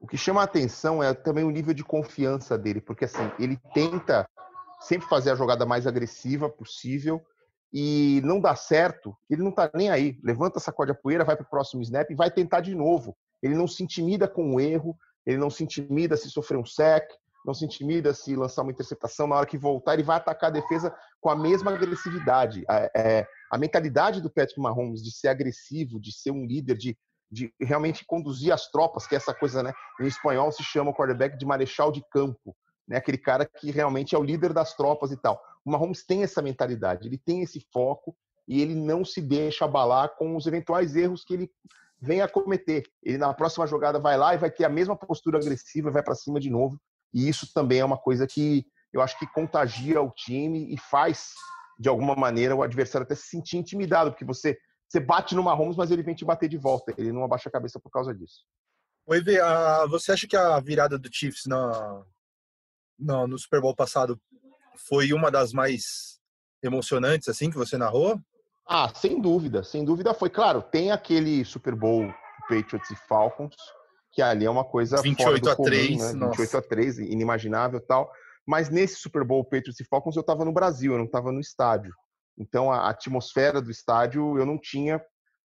O 0.05 0.07
que 0.07 0.19
chama 0.19 0.43
a 0.43 0.45
atenção 0.45 1.03
é 1.03 1.15
também 1.15 1.45
o 1.45 1.51
nível 1.51 1.73
de 1.73 1.83
confiança 1.83 2.59
dele, 2.59 2.79
porque 2.79 3.07
assim, 3.07 3.33
ele 3.39 3.59
tenta 3.73 4.29
sempre 4.83 5.09
fazer 5.09 5.31
a 5.31 5.35
jogada 5.35 5.65
mais 5.65 5.87
agressiva 5.87 6.47
possível 6.47 7.23
e 7.73 8.21
não 8.23 8.39
dá 8.39 8.55
certo, 8.55 9.17
ele 9.31 9.43
não 9.43 9.51
tá 9.51 9.71
nem 9.73 9.89
aí. 9.89 10.21
Levanta, 10.23 10.61
sacode 10.61 10.91
a 10.91 10.95
poeira, 10.95 11.25
vai 11.25 11.37
para 11.37 11.47
o 11.47 11.49
próximo 11.49 11.81
snap 11.81 12.11
e 12.11 12.15
vai 12.15 12.31
tentar 12.31 12.61
de 12.61 12.75
novo. 12.75 13.17
Ele 13.43 13.55
não 13.55 13.67
se 13.67 13.83
intimida 13.83 14.29
com 14.29 14.55
o 14.55 14.61
erro, 14.61 14.95
ele 15.25 15.39
não 15.39 15.49
se 15.49 15.65
intimida 15.65 16.19
se 16.19 16.29
sofrer 16.29 16.59
um 16.59 16.67
sec, 16.67 17.09
não 17.47 17.55
se 17.55 17.65
intimida 17.65 18.13
se 18.13 18.37
lançar 18.37 18.61
uma 18.61 18.73
interceptação, 18.73 19.27
na 19.27 19.37
hora 19.37 19.47
que 19.47 19.57
voltar 19.57 19.95
ele 19.95 20.03
vai 20.03 20.19
atacar 20.19 20.51
a 20.51 20.53
defesa 20.53 20.95
com 21.19 21.31
a 21.31 21.35
mesma 21.35 21.73
agressividade. 21.73 22.63
A, 22.69 22.91
é, 22.95 23.27
a 23.51 23.57
mentalidade 23.57 24.21
do 24.21 24.29
Patrick 24.29 24.61
Mahomes 24.61 25.03
de 25.03 25.11
ser 25.11 25.29
agressivo, 25.29 25.99
de 25.99 26.13
ser 26.13 26.31
um 26.31 26.45
líder, 26.45 26.77
de, 26.77 26.95
de 27.35 27.53
realmente 27.61 28.05
conduzir 28.07 28.53
as 28.53 28.71
tropas, 28.71 29.07
que 29.07 29.15
é 29.15 29.19
essa 29.19 29.35
coisa, 29.35 29.63
né? 29.63 29.73
Em 30.01 30.07
espanhol 30.07 30.53
se 30.53 30.63
chama 30.63 30.91
o 30.91 30.95
quarterback 30.95 31.37
de 31.37 31.45
marechal 31.45 31.91
de 31.91 32.03
campo, 32.11 32.57
né? 32.89 32.97
Aquele 32.97 33.19
cara 33.19 33.45
que 33.45 33.71
realmente 33.71 34.15
é 34.15 34.19
o 34.19 34.23
líder 34.23 34.53
das 34.53 34.75
tropas 34.75 35.11
e 35.11 35.17
tal. 35.17 35.41
O 35.65 35.71
Mahomes 35.71 36.07
tem 36.07 36.23
essa 36.23 36.41
mentalidade, 36.41 37.09
ele 37.09 37.19
tem 37.19 37.43
esse 37.43 37.61
foco 37.73 38.17
e 38.47 38.63
ele 38.63 38.75
não 38.75 39.05
se 39.05 39.21
deixa 39.21 39.65
abalar 39.65 40.15
com 40.17 40.37
os 40.37 40.47
eventuais 40.47 40.95
erros 40.95 41.25
que 41.25 41.35
ele 41.35 41.51
vem 42.01 42.21
a 42.21 42.29
cometer. 42.29 42.85
Ele 43.03 43.19
na 43.19 43.35
próxima 43.35 43.67
jogada 43.67 43.99
vai 43.99 44.17
lá 44.17 44.35
e 44.35 44.39
vai 44.39 44.51
ter 44.51 44.65
a 44.65 44.69
mesma 44.69 44.97
postura 44.97 45.39
agressiva, 45.39 45.91
vai 45.91 46.03
para 46.03 46.15
cima 46.15 46.39
de 46.39 46.51
novo. 46.51 46.79
E 47.13 47.29
isso 47.29 47.53
também 47.53 47.81
é 47.81 47.85
uma 47.85 47.99
coisa 47.99 48.27
que 48.27 48.65
eu 48.93 49.01
acho 49.01 49.19
que 49.19 49.27
contagia 49.27 50.01
o 50.01 50.11
time 50.11 50.73
e 50.73 50.79
faz 50.79 51.33
de 51.79 51.89
alguma 51.89 52.15
maneira 52.15 52.55
o 52.55 52.63
adversário 52.63 53.05
até 53.05 53.15
se 53.15 53.27
sentir 53.27 53.57
intimidado, 53.57 54.11
porque 54.11 54.25
você 54.25 54.57
você 54.89 55.01
bate 55.01 55.35
no 55.35 55.43
Mahomes, 55.43 55.77
mas 55.77 55.91
ele 55.91 56.03
vem 56.03 56.15
te 56.15 56.25
bater 56.25 56.49
de 56.49 56.57
volta. 56.57 56.95
Ele 56.97 57.13
não 57.13 57.25
abaixa 57.25 57.49
a 57.49 57.53
cabeça 57.53 57.81
por 57.81 57.91
causa 57.91 58.15
disso. 58.15 58.45
Oi, 59.07 59.23
Vê, 59.23 59.39
você 59.91 60.13
acha 60.13 60.27
que 60.27 60.37
a 60.37 60.59
virada 60.61 60.99
do 60.99 61.09
Chiefs 61.13 61.43
na, 61.47 62.03
no, 62.99 63.27
no 63.27 63.39
Super 63.39 63.61
Bowl 63.61 63.75
passado 63.75 64.19
foi 64.89 65.13
uma 65.13 65.31
das 65.31 65.53
mais 65.53 66.19
emocionantes, 66.63 67.29
assim, 67.29 67.51
que 67.51 67.57
você 67.57 67.77
narrou? 67.77 68.19
Ah, 68.67 68.91
sem 68.95 69.21
dúvida, 69.21 69.63
sem 69.63 69.85
dúvida 69.85 70.15
foi. 70.15 70.31
Claro, 70.31 70.63
tem 70.63 70.91
aquele 70.91 71.45
Super 71.45 71.75
Bowl 71.75 72.13
Patriots 72.49 72.91
e 72.91 72.97
Falcons, 73.07 73.55
que 74.13 74.23
ali 74.23 74.47
é 74.47 74.51
uma 74.51 74.65
coisa 74.65 75.03
28 75.03 75.51
a 75.51 75.57
3, 75.57 75.89
comum, 75.99 76.19
né? 76.21 76.27
28 76.29 76.57
a 76.57 76.63
3, 76.63 76.99
inimaginável 77.01 77.81
tal. 77.81 78.11
Mas 78.47 78.71
nesse 78.71 78.97
Super 78.97 79.25
Bowl 79.25 79.45
Patriots 79.45 79.81
e 79.81 79.85
Falcons 79.85 80.17
eu 80.17 80.21
estava 80.21 80.45
no 80.45 80.53
Brasil, 80.53 80.93
eu 80.93 80.99
não 80.99 81.07
estava 81.07 81.31
no 81.31 81.41
estádio. 81.41 81.93
Então 82.39 82.71
a 82.71 82.89
atmosfera 82.89 83.61
do 83.61 83.71
estádio 83.71 84.39
eu 84.39 84.47
não 84.47 84.59
tinha 84.59 85.05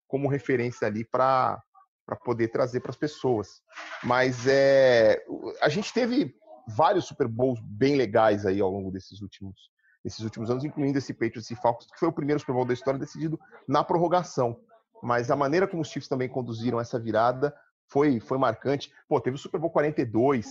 como 0.07 0.29
referência 0.29 0.87
ali 0.87 1.05
para 1.05 1.63
para 2.07 2.17
poder 2.17 2.49
trazer 2.49 2.81
para 2.81 2.91
as 2.91 2.99
pessoas. 2.99 3.63
Mas 4.03 4.47
é, 4.47 5.25
a 5.63 5.71
gente 5.71 5.91
teve 5.91 6.35
vários 6.69 7.07
Super 7.07 7.27
Bowls 7.27 7.59
bem 7.63 7.97
legais 7.97 8.45
aí 8.45 8.61
ao 8.61 8.71
longo 8.71 8.91
desses 8.91 9.23
últimos 9.23 9.73
nesses 10.05 10.21
últimos 10.21 10.51
anos, 10.51 10.63
incluindo 10.65 10.99
esse 10.99 11.15
Patriots 11.15 11.51
e 11.51 11.57
Falcons, 11.57 11.87
que 11.91 11.99
foi 11.99 12.09
o 12.09 12.13
primeiro 12.13 12.39
Super 12.39 12.53
Bowl 12.53 12.67
da 12.67 12.75
história 12.75 13.01
decidido 13.01 13.41
na 13.67 13.83
prorrogação. 13.83 14.61
Mas 15.03 15.31
a 15.31 15.37
maneira 15.37 15.67
como 15.67 15.81
os 15.81 15.89
Chiefs 15.89 16.09
também 16.09 16.29
conduziram 16.29 16.79
essa 16.79 17.01
virada 17.01 17.55
foi, 17.89 18.21
foi 18.21 18.37
marcante. 18.37 18.93
Pô, 19.09 19.19
teve 19.19 19.37
o 19.37 19.39
Super 19.39 19.59
Bowl 19.59 19.71
42, 19.71 20.47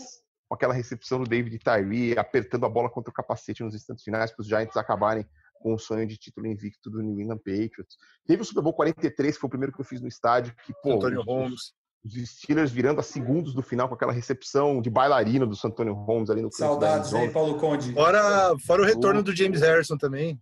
com 0.50 0.56
aquela 0.56 0.74
recepção 0.74 1.20
do 1.20 1.30
David 1.30 1.60
Tyree, 1.60 2.18
apertando 2.18 2.66
a 2.66 2.70
bola 2.70 2.90
contra 2.90 3.12
o 3.12 3.14
capacete 3.14 3.64
nos 3.64 3.76
instantes 3.76 4.04
finais 4.04 4.32
para 4.32 4.42
os 4.42 4.48
Giants 4.48 4.76
acabarem 4.76 5.26
com 5.54 5.74
o 5.74 5.80
sonho 5.80 6.06
de 6.06 6.18
título 6.18 6.48
invicto 6.48 6.90
do 6.90 7.02
New 7.02 7.20
England 7.20 7.38
Patriots. 7.38 7.98
Teve 8.26 8.42
o 8.42 8.46
Super 8.46 8.62
Bowl 8.62 8.74
43, 8.74 9.36
que 9.36 9.40
foi 9.40 9.48
o 9.48 9.52
primeiro 9.52 9.74
que 9.74 9.80
eu 9.80 9.86
fiz 9.86 10.02
no 10.02 10.08
estádio, 10.08 10.54
que, 10.66 10.74
pô, 10.82 10.94
Antônio 10.94 11.22
Holmes 11.22 11.74
os 12.06 12.30
Steelers 12.30 12.72
virando 12.72 13.00
a 13.00 13.04
segundos 13.04 13.54
do 13.54 13.62
final 13.62 13.88
com 13.88 13.96
aquela 13.96 14.12
recepção 14.12 14.82
de 14.82 14.90
bailarina 14.90 15.46
do 15.46 15.56
Santonio 15.56 15.94
Holmes 15.94 16.30
ali 16.30 16.42
no 16.42 16.52
Saudades, 16.52 17.14
hein, 17.14 17.32
Paulo 17.32 17.58
Conde? 17.58 17.94
Fora, 17.94 18.54
fora 18.68 18.82
o 18.82 18.86
retorno 18.86 19.24
do 19.24 19.34
James 19.34 19.62
Harrison 19.62 19.98
também. 19.98 20.40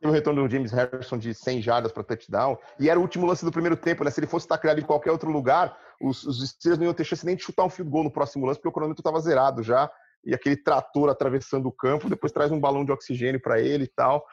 Teve 0.00 0.10
o 0.10 0.14
retorno 0.14 0.42
do 0.42 0.52
James 0.52 0.72
Harrison 0.72 1.16
de 1.16 1.32
100 1.32 1.62
jardas 1.62 1.92
para 1.92 2.02
touchdown. 2.02 2.58
E 2.80 2.90
era 2.90 2.98
o 2.98 3.02
último 3.02 3.24
lance 3.24 3.44
do 3.44 3.52
primeiro 3.52 3.76
tempo, 3.76 4.02
né? 4.02 4.10
Se 4.10 4.18
ele 4.18 4.26
fosse 4.26 4.48
tacleado 4.48 4.80
em 4.80 4.84
qualquer 4.84 5.12
outro 5.12 5.30
lugar, 5.30 5.78
os, 6.00 6.24
os 6.24 6.44
Steelers 6.48 6.80
não 6.80 6.86
iam 6.86 6.94
ter 6.94 7.04
chance 7.04 7.24
nem 7.24 7.36
de 7.36 7.44
chutar 7.44 7.64
um 7.64 7.70
field 7.70 7.88
goal 7.88 8.02
no 8.02 8.10
próximo 8.10 8.44
lance, 8.44 8.58
porque 8.58 8.68
o 8.68 8.72
cronômetro 8.72 9.00
estava 9.00 9.20
zerado 9.20 9.62
já. 9.62 9.88
E 10.24 10.34
aquele 10.34 10.56
trator 10.56 11.08
atravessando 11.08 11.66
o 11.66 11.72
campo, 11.72 12.08
depois 12.08 12.32
traz 12.32 12.50
um 12.50 12.60
balão 12.60 12.84
de 12.84 12.92
oxigênio 12.92 13.40
para 13.40 13.60
ele 13.60 13.84
e 13.84 13.88
tal. 13.88 14.24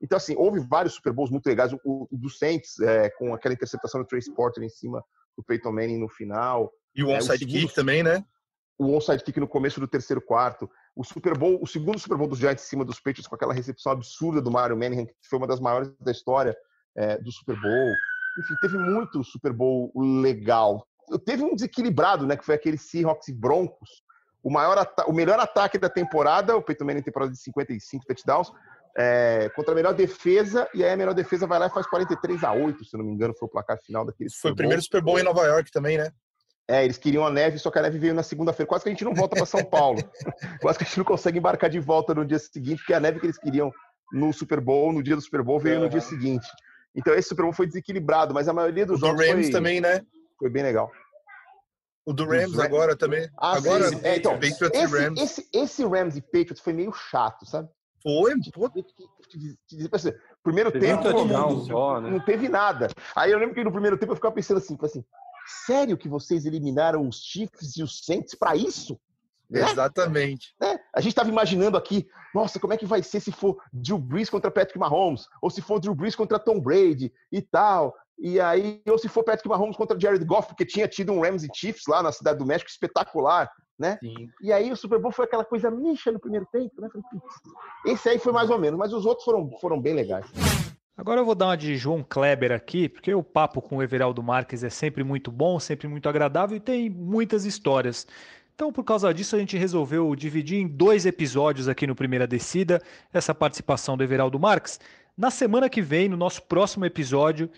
Então, 0.00 0.16
assim, 0.16 0.34
houve 0.36 0.60
vários 0.60 0.94
Super 0.94 1.12
Bowls 1.12 1.30
muito 1.30 1.46
legais. 1.46 1.72
O, 1.72 2.08
o 2.10 2.16
do 2.16 2.30
Saints, 2.30 2.78
é, 2.80 3.10
com 3.10 3.34
aquela 3.34 3.54
interceptação 3.54 4.00
do 4.00 4.06
Trace 4.06 4.32
Porter 4.32 4.62
em 4.62 4.68
cima 4.68 5.02
do 5.36 5.42
Peyton 5.42 5.72
Manning 5.72 5.98
no 5.98 6.08
final. 6.08 6.72
E 6.94 7.02
o 7.02 7.10
é, 7.10 7.18
onside 7.18 7.44
é, 7.44 7.46
kick 7.46 7.74
também, 7.74 8.02
né? 8.02 8.24
O 8.78 8.94
onside 8.94 9.24
kick 9.24 9.40
no 9.40 9.48
começo 9.48 9.80
do 9.80 9.88
terceiro 9.88 10.20
quarto. 10.20 10.70
O 10.94 11.04
Super 11.04 11.36
Bowl, 11.36 11.58
o 11.60 11.66
segundo 11.66 11.98
Super 11.98 12.16
Bowl 12.16 12.28
dos 12.28 12.38
Giants 12.38 12.64
em 12.64 12.68
cima 12.68 12.84
dos 12.84 12.98
Patriots 12.98 13.26
com 13.26 13.34
aquela 13.34 13.54
recepção 13.54 13.92
absurda 13.92 14.40
do 14.40 14.50
Mario 14.50 14.76
Manning, 14.76 15.06
que 15.06 15.28
foi 15.28 15.38
uma 15.38 15.46
das 15.46 15.60
maiores 15.60 15.92
da 16.00 16.12
história 16.12 16.56
é, 16.96 17.18
do 17.18 17.30
Super 17.32 17.60
Bowl. 17.60 17.92
Enfim, 18.38 18.54
teve 18.60 18.78
muito 18.78 19.24
Super 19.24 19.52
Bowl 19.52 19.92
legal. 19.96 20.86
Teve 21.24 21.42
um 21.42 21.54
desequilibrado, 21.54 22.26
né? 22.26 22.36
Que 22.36 22.44
foi 22.44 22.54
aquele 22.54 22.78
Seahawks 22.78 23.28
e 23.28 23.32
Broncos. 23.32 24.02
O, 24.42 24.50
maior 24.50 24.86
o 25.06 25.12
melhor 25.12 25.38
ataque 25.38 25.78
da 25.78 25.88
temporada, 25.88 26.56
o 26.56 26.62
Peyton 26.62 26.84
Manning 26.84 27.02
temporada 27.02 27.32
de 27.32 27.38
55 27.38 28.06
touchdowns, 28.06 28.52
é, 28.96 29.50
contra 29.54 29.72
a 29.72 29.74
melhor 29.74 29.94
defesa, 29.94 30.68
e 30.74 30.84
aí 30.84 30.92
a 30.92 30.96
melhor 30.96 31.14
defesa 31.14 31.46
vai 31.46 31.58
lá 31.58 31.66
e 31.66 31.70
faz 31.70 31.86
43 31.86 32.42
a 32.44 32.52
8 32.52 32.84
se 32.84 32.96
não 32.96 33.04
me 33.04 33.12
engano, 33.12 33.34
foi 33.34 33.46
o 33.46 33.50
placar 33.50 33.78
final 33.78 34.04
daquele 34.04 34.30
Foi 34.30 34.50
o 34.50 34.56
primeiro 34.56 34.82
Super 34.82 35.02
Bowl 35.02 35.18
em 35.18 35.22
Nova 35.22 35.44
York 35.44 35.70
também, 35.70 35.98
né? 35.98 36.10
É, 36.70 36.84
eles 36.84 36.98
queriam 36.98 37.24
a 37.24 37.30
neve, 37.30 37.58
só 37.58 37.70
que 37.70 37.78
a 37.78 37.82
neve 37.82 37.98
veio 37.98 38.12
na 38.12 38.22
segunda-feira. 38.22 38.68
Quase 38.68 38.84
que 38.84 38.90
a 38.90 38.92
gente 38.92 39.04
não 39.04 39.14
volta 39.14 39.34
para 39.34 39.46
São 39.46 39.64
Paulo. 39.64 39.98
Quase 40.60 40.78
que 40.78 40.84
a 40.84 40.86
gente 40.86 40.98
não 40.98 41.04
consegue 41.04 41.38
embarcar 41.38 41.70
de 41.70 41.80
volta 41.80 42.14
no 42.14 42.26
dia 42.26 42.38
seguinte, 42.38 42.78
porque 42.78 42.92
a 42.92 43.00
neve 43.00 43.20
que 43.20 43.26
eles 43.26 43.38
queriam 43.38 43.72
no 44.12 44.32
Super 44.34 44.60
Bowl, 44.60 44.92
no 44.92 45.02
dia 45.02 45.16
do 45.16 45.22
Super 45.22 45.42
Bowl, 45.42 45.58
veio 45.58 45.76
uhum. 45.76 45.84
no 45.84 45.88
dia 45.88 46.02
seguinte. 46.02 46.46
Então 46.94 47.14
esse 47.14 47.28
Super 47.28 47.42
Bowl 47.42 47.52
foi 47.54 47.66
desequilibrado, 47.66 48.34
mas 48.34 48.48
a 48.48 48.52
maioria 48.52 48.84
dos 48.84 48.98
o 48.98 49.06
jogos. 49.06 49.24
Do 49.24 49.30
Rams 49.32 49.46
foi, 49.46 49.52
também, 49.52 49.80
né? 49.80 50.02
Foi 50.38 50.50
bem 50.50 50.62
legal. 50.62 50.90
O 52.08 52.12
do 52.14 52.24
Rams 52.24 52.58
agora 52.58 52.96
também. 52.96 53.28
Ah, 53.36 53.54
agora, 53.58 53.86
sim, 53.90 54.00
é, 54.02 54.16
então, 54.16 54.38
esse, 54.40 54.64
esse, 55.22 55.48
esse 55.52 55.84
Rams 55.84 56.16
e 56.16 56.22
Patriots 56.22 56.58
foi 56.58 56.72
meio 56.72 56.90
chato, 56.90 57.44
sabe? 57.44 57.68
Foi, 58.02 58.32
pô. 58.50 58.72
Assim, 59.92 60.12
primeiro 60.42 60.72
teve 60.72 60.86
tempo 60.86 61.26
não, 61.26 61.66
só, 61.66 62.00
né? 62.00 62.08
não 62.08 62.18
teve 62.18 62.48
nada. 62.48 62.88
Aí 63.14 63.30
eu 63.30 63.38
lembro 63.38 63.54
que 63.54 63.62
no 63.62 63.70
primeiro 63.70 63.98
tempo 63.98 64.12
eu 64.12 64.16
ficava 64.16 64.34
pensando 64.34 64.56
assim, 64.56 64.78
assim, 64.80 65.04
sério 65.66 65.98
que 65.98 66.08
vocês 66.08 66.46
eliminaram 66.46 67.06
os 67.06 67.22
Chiefs 67.22 67.76
e 67.76 67.82
os 67.82 68.02
Saints 68.02 68.34
para 68.34 68.56
isso? 68.56 68.98
Né? 69.50 69.70
Exatamente. 69.70 70.54
Né? 70.58 70.80
A 70.94 71.02
gente 71.02 71.12
estava 71.12 71.28
imaginando 71.28 71.76
aqui, 71.76 72.08
nossa, 72.34 72.58
como 72.58 72.72
é 72.72 72.78
que 72.78 72.86
vai 72.86 73.02
ser 73.02 73.20
se 73.20 73.32
for 73.32 73.58
Drew 73.70 73.98
Brees 73.98 74.30
contra 74.30 74.50
Patrick 74.50 74.78
Mahomes, 74.78 75.26
ou 75.42 75.50
se 75.50 75.60
for 75.60 75.78
Drew 75.78 75.94
Brees 75.94 76.16
contra 76.16 76.38
Tom 76.38 76.58
Brady 76.58 77.12
e 77.30 77.42
tal. 77.42 77.94
E 78.18 78.40
aí, 78.40 78.82
ou 78.88 78.98
se 78.98 79.08
for 79.08 79.22
Patrick 79.22 79.48
Mahomes 79.48 79.76
contra 79.76 79.98
Jared 79.98 80.24
Goff, 80.24 80.48
porque 80.48 80.66
tinha 80.66 80.88
tido 80.88 81.12
um 81.12 81.20
Rams 81.20 81.44
e 81.44 81.48
Chiefs 81.54 81.84
lá 81.86 82.02
na 82.02 82.10
Cidade 82.10 82.38
do 82.38 82.46
México 82.46 82.70
espetacular 82.70 83.48
né? 83.78 83.96
Sim. 84.00 84.28
E 84.42 84.52
aí 84.52 84.72
o 84.72 84.76
Super 84.76 84.98
Bowl 84.98 85.12
foi 85.12 85.24
aquela 85.24 85.44
coisa 85.44 85.70
micha 85.70 86.10
no 86.10 86.18
primeiro 86.18 86.46
tempo, 86.50 86.80
né? 86.80 86.88
Esse 87.86 88.08
aí 88.08 88.18
foi 88.18 88.32
mais 88.32 88.50
ou 88.50 88.58
menos, 88.58 88.78
mas 88.78 88.92
os 88.92 89.06
outros 89.06 89.24
foram, 89.24 89.50
foram 89.60 89.80
bem 89.80 89.94
legais. 89.94 90.26
Agora 90.96 91.20
eu 91.20 91.24
vou 91.24 91.36
dar 91.36 91.46
uma 91.46 91.56
de 91.56 91.76
João 91.76 92.02
Kleber 92.02 92.50
aqui, 92.50 92.88
porque 92.88 93.14
o 93.14 93.22
papo 93.22 93.62
com 93.62 93.76
o 93.76 93.82
Everaldo 93.82 94.20
Marques 94.20 94.64
é 94.64 94.70
sempre 94.70 95.04
muito 95.04 95.30
bom, 95.30 95.60
sempre 95.60 95.86
muito 95.86 96.08
agradável 96.08 96.56
e 96.56 96.60
tem 96.60 96.90
muitas 96.90 97.44
histórias. 97.44 98.04
Então, 98.52 98.72
por 98.72 98.82
causa 98.82 99.14
disso, 99.14 99.36
a 99.36 99.38
gente 99.38 99.56
resolveu 99.56 100.12
dividir 100.16 100.58
em 100.58 100.66
dois 100.66 101.06
episódios 101.06 101.68
aqui 101.68 101.86
no 101.86 101.94
Primeira 101.94 102.26
Descida 102.26 102.82
essa 103.12 103.32
participação 103.32 103.96
do 103.96 104.02
Everaldo 104.02 104.40
Marques. 104.40 104.80
Na 105.16 105.30
semana 105.30 105.68
que 105.68 105.80
vem, 105.80 106.08
no 106.08 106.16
nosso 106.16 106.42
próximo 106.42 106.84
episódio, 106.84 107.48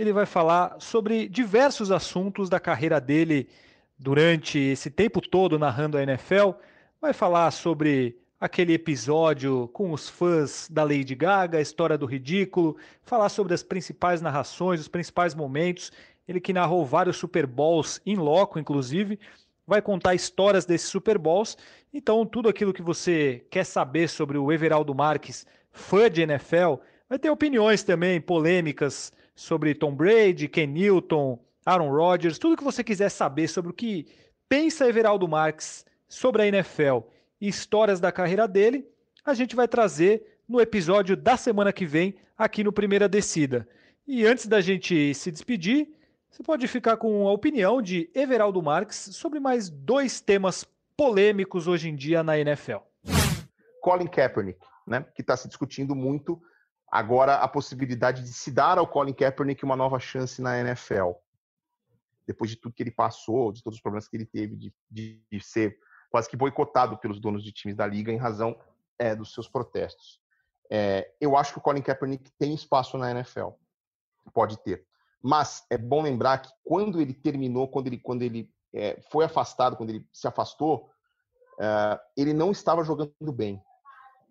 ele 0.00 0.14
vai 0.14 0.24
falar 0.24 0.76
sobre 0.78 1.28
diversos 1.28 1.90
assuntos 1.90 2.48
da 2.48 2.58
carreira 2.58 2.98
dele 2.98 3.46
durante 3.98 4.58
esse 4.58 4.90
tempo 4.90 5.20
todo 5.20 5.58
narrando 5.58 5.98
a 5.98 6.02
NFL, 6.02 6.52
vai 6.98 7.12
falar 7.12 7.50
sobre 7.50 8.16
aquele 8.40 8.72
episódio 8.72 9.68
com 9.74 9.92
os 9.92 10.08
fãs 10.08 10.70
da 10.70 10.84
Lady 10.84 11.14
Gaga, 11.14 11.58
a 11.58 11.60
história 11.60 11.98
do 11.98 12.06
ridículo, 12.06 12.78
falar 13.02 13.28
sobre 13.28 13.52
as 13.52 13.62
principais 13.62 14.22
narrações, 14.22 14.80
os 14.80 14.88
principais 14.88 15.34
momentos. 15.34 15.92
Ele 16.26 16.40
que 16.40 16.54
narrou 16.54 16.82
vários 16.86 17.18
Super 17.18 17.46
Bowls 17.46 18.00
em 18.06 18.16
loco, 18.16 18.58
inclusive, 18.58 19.20
vai 19.66 19.82
contar 19.82 20.14
histórias 20.14 20.64
desses 20.64 20.88
Super 20.88 21.18
Bowls. 21.18 21.58
Então, 21.92 22.24
tudo 22.24 22.48
aquilo 22.48 22.72
que 22.72 22.80
você 22.80 23.44
quer 23.50 23.64
saber 23.64 24.08
sobre 24.08 24.38
o 24.38 24.50
Everaldo 24.50 24.94
Marques, 24.94 25.46
fã 25.70 26.10
de 26.10 26.22
NFL, 26.22 26.76
vai 27.06 27.18
ter 27.18 27.28
opiniões 27.28 27.82
também 27.82 28.18
polêmicas 28.18 29.12
sobre 29.40 29.74
Tom 29.74 29.94
Brady, 29.94 30.46
Ken 30.48 30.66
Newton, 30.66 31.38
Aaron 31.64 31.90
Rodgers, 31.90 32.38
tudo 32.38 32.58
que 32.58 32.62
você 32.62 32.84
quiser 32.84 33.08
saber 33.08 33.48
sobre 33.48 33.70
o 33.70 33.74
que 33.74 34.06
pensa 34.46 34.86
Everaldo 34.86 35.26
Marques 35.26 35.86
sobre 36.06 36.42
a 36.42 36.46
NFL 36.46 36.98
e 37.40 37.48
histórias 37.48 37.98
da 37.98 38.12
carreira 38.12 38.46
dele, 38.46 38.86
a 39.24 39.32
gente 39.32 39.56
vai 39.56 39.66
trazer 39.66 40.40
no 40.46 40.60
episódio 40.60 41.16
da 41.16 41.38
semana 41.38 41.72
que 41.72 41.86
vem 41.86 42.16
aqui 42.36 42.62
no 42.62 42.70
Primeira 42.70 43.08
Descida. 43.08 43.66
E 44.06 44.26
antes 44.26 44.46
da 44.46 44.60
gente 44.60 45.14
se 45.14 45.30
despedir, 45.30 45.88
você 46.30 46.42
pode 46.42 46.68
ficar 46.68 46.98
com 46.98 47.26
a 47.26 47.32
opinião 47.32 47.80
de 47.80 48.10
Everaldo 48.14 48.62
Marques 48.62 49.08
sobre 49.12 49.40
mais 49.40 49.70
dois 49.70 50.20
temas 50.20 50.68
polêmicos 50.94 51.66
hoje 51.66 51.88
em 51.88 51.96
dia 51.96 52.22
na 52.22 52.38
NFL. 52.38 52.80
Colin 53.80 54.06
Kaepernick, 54.06 54.60
né, 54.86 55.06
que 55.14 55.22
está 55.22 55.34
se 55.34 55.48
discutindo 55.48 55.94
muito 55.94 56.38
agora 56.90 57.36
a 57.36 57.48
possibilidade 57.48 58.22
de 58.22 58.32
se 58.32 58.50
dar 58.50 58.78
ao 58.78 58.86
Colin 58.86 59.12
Kaepernick 59.12 59.64
uma 59.64 59.76
nova 59.76 59.98
chance 59.98 60.42
na 60.42 60.58
NFL 60.58 61.12
depois 62.30 62.48
de 62.48 62.56
tudo 62.56 62.74
que 62.74 62.82
ele 62.82 62.92
passou, 62.92 63.50
de 63.50 63.60
todos 63.60 63.78
os 63.78 63.82
problemas 63.82 64.06
que 64.06 64.16
ele 64.16 64.24
teve 64.26 64.54
de, 64.54 64.72
de, 64.88 65.20
de 65.30 65.40
ser 65.40 65.76
quase 66.10 66.28
que 66.28 66.36
boicotado 66.36 66.96
pelos 66.98 67.20
donos 67.20 67.42
de 67.42 67.50
times 67.50 67.76
da 67.76 67.86
liga 67.86 68.12
em 68.12 68.16
razão 68.16 68.56
é, 68.98 69.16
dos 69.16 69.34
seus 69.34 69.48
protestos. 69.48 70.20
É, 70.70 71.12
eu 71.20 71.36
acho 71.36 71.52
que 71.52 71.58
o 71.58 71.62
Colin 71.62 71.82
Kaepernick 71.82 72.30
tem 72.38 72.54
espaço 72.54 72.96
na 72.96 73.10
NFL, 73.10 73.48
pode 74.32 74.56
ter. 74.58 74.86
Mas 75.20 75.66
é 75.68 75.76
bom 75.76 76.02
lembrar 76.02 76.38
que 76.38 76.50
quando 76.62 77.00
ele 77.00 77.12
terminou, 77.12 77.66
quando 77.66 77.88
ele, 77.88 77.98
quando 77.98 78.22
ele 78.22 78.48
é, 78.72 79.00
foi 79.10 79.24
afastado, 79.24 79.76
quando 79.76 79.90
ele 79.90 80.06
se 80.12 80.28
afastou, 80.28 80.88
é, 81.60 82.00
ele 82.16 82.32
não 82.32 82.52
estava 82.52 82.84
jogando 82.84 83.32
bem. 83.32 83.60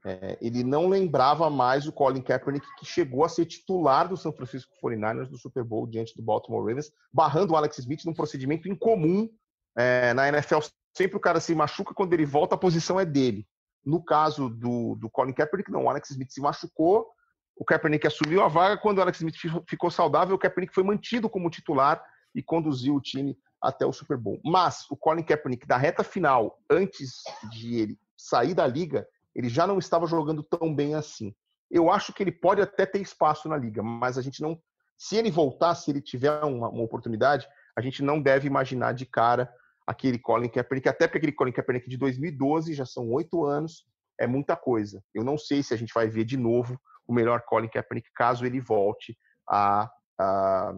É, 0.05 0.37
ele 0.41 0.63
não 0.63 0.87
lembrava 0.87 1.49
mais 1.49 1.85
o 1.85 1.91
Colin 1.91 2.21
Kaepernick, 2.21 2.65
que 2.77 2.85
chegou 2.85 3.25
a 3.25 3.29
ser 3.29 3.45
titular 3.45 4.07
do 4.07 4.15
São 4.15 4.31
Francisco 4.31 4.71
49ers 4.81 5.27
do 5.27 5.37
Super 5.37 5.63
Bowl 5.63 5.85
diante 5.85 6.15
do 6.15 6.23
Baltimore 6.23 6.65
Ravens, 6.65 6.91
barrando 7.11 7.53
o 7.53 7.55
Alex 7.57 7.79
Smith 7.79 8.05
num 8.05 8.13
procedimento 8.13 8.69
incomum 8.69 9.29
é, 9.77 10.13
na 10.13 10.27
NFL. 10.29 10.59
Sempre 10.95 11.17
o 11.17 11.19
cara 11.19 11.39
se 11.39 11.53
machuca, 11.53 11.93
quando 11.93 12.13
ele 12.13 12.25
volta, 12.25 12.55
a 12.55 12.57
posição 12.57 12.99
é 12.99 13.05
dele. 13.05 13.45
No 13.85 14.03
caso 14.03 14.49
do, 14.49 14.95
do 14.95 15.09
Colin 15.09 15.33
Kaepernick, 15.33 15.71
não. 15.71 15.85
O 15.85 15.89
Alex 15.89 16.11
Smith 16.11 16.31
se 16.31 16.41
machucou, 16.41 17.07
o 17.55 17.65
Kaepernick 17.65 18.07
assumiu 18.07 18.41
a 18.41 18.47
vaga. 18.47 18.77
Quando 18.77 18.99
o 18.99 19.01
Alex 19.01 19.17
Smith 19.17 19.35
ficou 19.67 19.91
saudável, 19.91 20.35
o 20.35 20.39
Kaepernick 20.39 20.73
foi 20.73 20.83
mantido 20.83 21.29
como 21.29 21.49
titular 21.49 22.01
e 22.33 22.41
conduziu 22.41 22.95
o 22.95 23.01
time 23.01 23.37
até 23.61 23.85
o 23.85 23.93
Super 23.93 24.17
Bowl. 24.17 24.39
Mas 24.43 24.85
o 24.89 24.95
Colin 24.95 25.23
Kaepernick, 25.23 25.67
da 25.67 25.77
reta 25.77 26.03
final, 26.03 26.57
antes 26.69 27.21
de 27.51 27.75
ele 27.75 27.99
sair 28.17 28.53
da 28.53 28.65
liga, 28.65 29.07
ele 29.35 29.49
já 29.49 29.65
não 29.67 29.77
estava 29.77 30.07
jogando 30.07 30.43
tão 30.43 30.73
bem 30.73 30.95
assim. 30.95 31.33
Eu 31.69 31.91
acho 31.91 32.13
que 32.13 32.23
ele 32.23 32.31
pode 32.31 32.61
até 32.61 32.85
ter 32.85 33.01
espaço 33.01 33.47
na 33.47 33.57
liga, 33.57 33.83
mas 33.83 34.17
a 34.17 34.21
gente 34.21 34.41
não. 34.41 34.59
Se 34.97 35.15
ele 35.15 35.31
voltar, 35.31 35.75
se 35.75 35.91
ele 35.91 36.01
tiver 36.01 36.43
uma, 36.43 36.69
uma 36.69 36.83
oportunidade, 36.83 37.47
a 37.75 37.81
gente 37.81 38.03
não 38.03 38.21
deve 38.21 38.47
imaginar 38.47 38.93
de 38.93 39.05
cara 39.05 39.51
aquele 39.87 40.19
Colin 40.19 40.49
Kaepernick, 40.49 40.87
até 40.89 41.07
porque 41.07 41.17
aquele 41.17 41.31
Colin 41.31 41.51
Kaepernick 41.51 41.89
de 41.89 41.97
2012 41.97 42.73
já 42.73 42.85
são 42.85 43.09
oito 43.11 43.45
anos, 43.45 43.85
é 44.19 44.27
muita 44.27 44.55
coisa. 44.55 45.01
Eu 45.13 45.23
não 45.23 45.37
sei 45.37 45.63
se 45.63 45.73
a 45.73 45.77
gente 45.77 45.93
vai 45.93 46.07
ver 46.07 46.25
de 46.25 46.37
novo 46.37 46.79
o 47.07 47.13
melhor 47.13 47.41
Colin 47.41 47.69
Kaepernick 47.69 48.09
caso 48.13 48.45
ele 48.45 48.59
volte 48.59 49.17
a, 49.49 49.89
a 50.19 50.75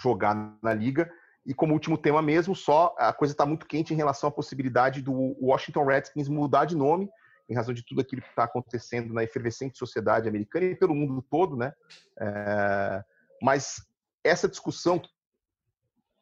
jogar 0.00 0.56
na 0.62 0.74
liga. 0.74 1.10
E 1.46 1.52
como 1.52 1.74
último 1.74 1.98
tema 1.98 2.22
mesmo, 2.22 2.54
só 2.54 2.94
a 2.98 3.12
coisa 3.12 3.34
está 3.34 3.44
muito 3.44 3.66
quente 3.66 3.92
em 3.92 3.96
relação 3.96 4.28
à 4.28 4.32
possibilidade 4.32 5.02
do 5.02 5.12
Washington 5.40 5.84
Redskins 5.84 6.28
mudar 6.28 6.64
de 6.64 6.76
nome 6.76 7.08
em 7.48 7.54
razão 7.54 7.74
de 7.74 7.84
tudo 7.84 8.00
aquilo 8.00 8.22
que 8.22 8.28
está 8.28 8.44
acontecendo 8.44 9.12
na 9.12 9.22
efervescente 9.22 9.78
sociedade 9.78 10.28
americana 10.28 10.66
e 10.66 10.76
pelo 10.76 10.94
mundo 10.94 11.24
todo, 11.30 11.56
né? 11.56 11.72
É, 12.18 13.04
mas 13.42 13.86
essa 14.22 14.48
discussão 14.48 15.00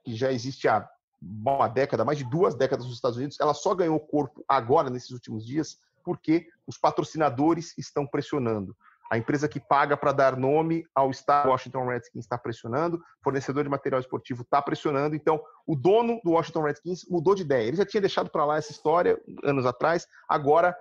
que 0.04 0.14
já 0.14 0.32
existe 0.32 0.66
há 0.66 0.88
uma 1.20 1.68
década, 1.68 2.04
mais 2.04 2.18
de 2.18 2.24
duas 2.24 2.54
décadas 2.54 2.84
nos 2.84 2.96
Estados 2.96 3.16
Unidos, 3.16 3.38
ela 3.40 3.54
só 3.54 3.74
ganhou 3.74 3.98
corpo 4.00 4.44
agora, 4.48 4.90
nesses 4.90 5.10
últimos 5.10 5.46
dias, 5.46 5.78
porque 6.04 6.48
os 6.66 6.76
patrocinadores 6.76 7.76
estão 7.78 8.04
pressionando. 8.04 8.76
A 9.12 9.18
empresa 9.18 9.46
que 9.46 9.60
paga 9.60 9.94
para 9.94 10.10
dar 10.10 10.36
nome 10.36 10.86
ao 10.94 11.10
estado 11.10 11.50
Washington 11.50 11.86
Redskins 11.86 12.24
está 12.24 12.38
pressionando, 12.38 13.00
fornecedor 13.22 13.62
de 13.62 13.68
material 13.68 14.00
esportivo 14.00 14.40
está 14.40 14.60
pressionando. 14.62 15.14
Então, 15.14 15.38
o 15.66 15.76
dono 15.76 16.18
do 16.24 16.30
Washington 16.30 16.62
Redskins 16.62 17.04
mudou 17.08 17.34
de 17.34 17.42
ideia. 17.42 17.68
Ele 17.68 17.76
já 17.76 17.84
tinha 17.84 18.00
deixado 18.00 18.30
para 18.30 18.46
lá 18.46 18.56
essa 18.56 18.72
história 18.72 19.20
anos 19.44 19.66
atrás. 19.66 20.08
Agora 20.26 20.74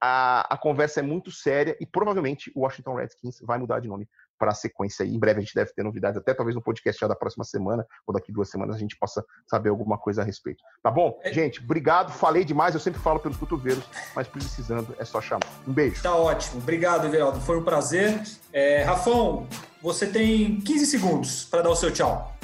a, 0.00 0.54
a 0.54 0.58
conversa 0.58 1.00
é 1.00 1.02
muito 1.02 1.30
séria 1.30 1.76
e 1.80 1.86
provavelmente 1.86 2.50
o 2.54 2.60
Washington 2.60 2.94
Redskins 2.94 3.38
vai 3.40 3.58
mudar 3.58 3.80
de 3.80 3.88
nome 3.88 4.08
para 4.38 4.50
a 4.50 4.54
sequência. 4.54 5.04
E 5.04 5.14
em 5.14 5.18
breve 5.18 5.38
a 5.38 5.42
gente 5.42 5.54
deve 5.54 5.72
ter 5.72 5.82
novidades, 5.82 6.18
até 6.18 6.34
talvez 6.34 6.54
no 6.54 6.62
podcast 6.62 7.00
já 7.00 7.06
da 7.06 7.14
próxima 7.14 7.44
semana 7.44 7.86
ou 8.06 8.12
daqui 8.12 8.32
duas 8.32 8.50
semanas 8.50 8.76
a 8.76 8.78
gente 8.78 8.96
possa 8.98 9.24
saber 9.46 9.70
alguma 9.70 9.96
coisa 9.96 10.22
a 10.22 10.24
respeito. 10.24 10.62
Tá 10.82 10.90
bom? 10.90 11.18
É... 11.22 11.32
Gente, 11.32 11.60
obrigado. 11.60 12.12
Falei 12.12 12.44
demais, 12.44 12.74
eu 12.74 12.80
sempre 12.80 13.00
falo 13.00 13.20
pelos 13.20 13.36
cotovelos, 13.36 13.84
mas 14.14 14.28
precisando 14.28 14.94
é 14.98 15.04
só 15.04 15.20
chamar. 15.20 15.46
Um 15.66 15.72
beijo. 15.72 16.02
Tá 16.02 16.14
ótimo. 16.14 16.60
Obrigado, 16.60 17.06
Everaldo. 17.06 17.40
Foi 17.40 17.58
um 17.58 17.64
prazer. 17.64 18.20
É, 18.52 18.82
Rafão, 18.82 19.46
você 19.80 20.06
tem 20.06 20.60
15 20.60 20.86
segundos 20.86 21.44
para 21.44 21.62
dar 21.62 21.70
o 21.70 21.76
seu 21.76 21.92
tchau. 21.92 22.36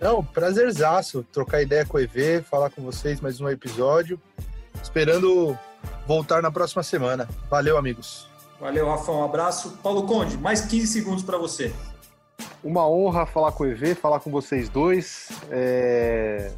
Não, 0.00 0.24
prazerzaço 0.24 1.22
trocar 1.32 1.62
ideia 1.62 1.86
com 1.86 1.96
o 1.96 2.00
EV, 2.00 2.42
falar 2.42 2.70
com 2.70 2.82
vocês 2.82 3.20
mais 3.20 3.40
um 3.40 3.48
episódio. 3.48 4.20
Esperando 4.82 5.56
voltar 6.06 6.42
na 6.42 6.50
próxima 6.50 6.82
semana. 6.82 7.28
Valeu, 7.50 7.76
amigos. 7.76 8.26
Valeu, 8.60 8.88
Rafa. 8.88 9.10
Um 9.10 9.24
abraço. 9.24 9.78
Paulo 9.82 10.04
Conde, 10.04 10.36
mais 10.36 10.60
15 10.62 10.86
segundos 10.86 11.22
para 11.22 11.36
você. 11.36 11.72
Uma 12.62 12.88
honra 12.88 13.26
falar 13.26 13.52
com 13.52 13.64
o 13.64 13.66
EV, 13.66 13.94
falar 13.94 14.20
com 14.20 14.30
vocês 14.30 14.68
dois. 14.68 15.30
É... 15.50 16.52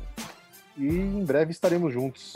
E 0.76 0.86
em 0.86 1.24
breve 1.24 1.50
estaremos 1.50 1.92
juntos 1.92 2.34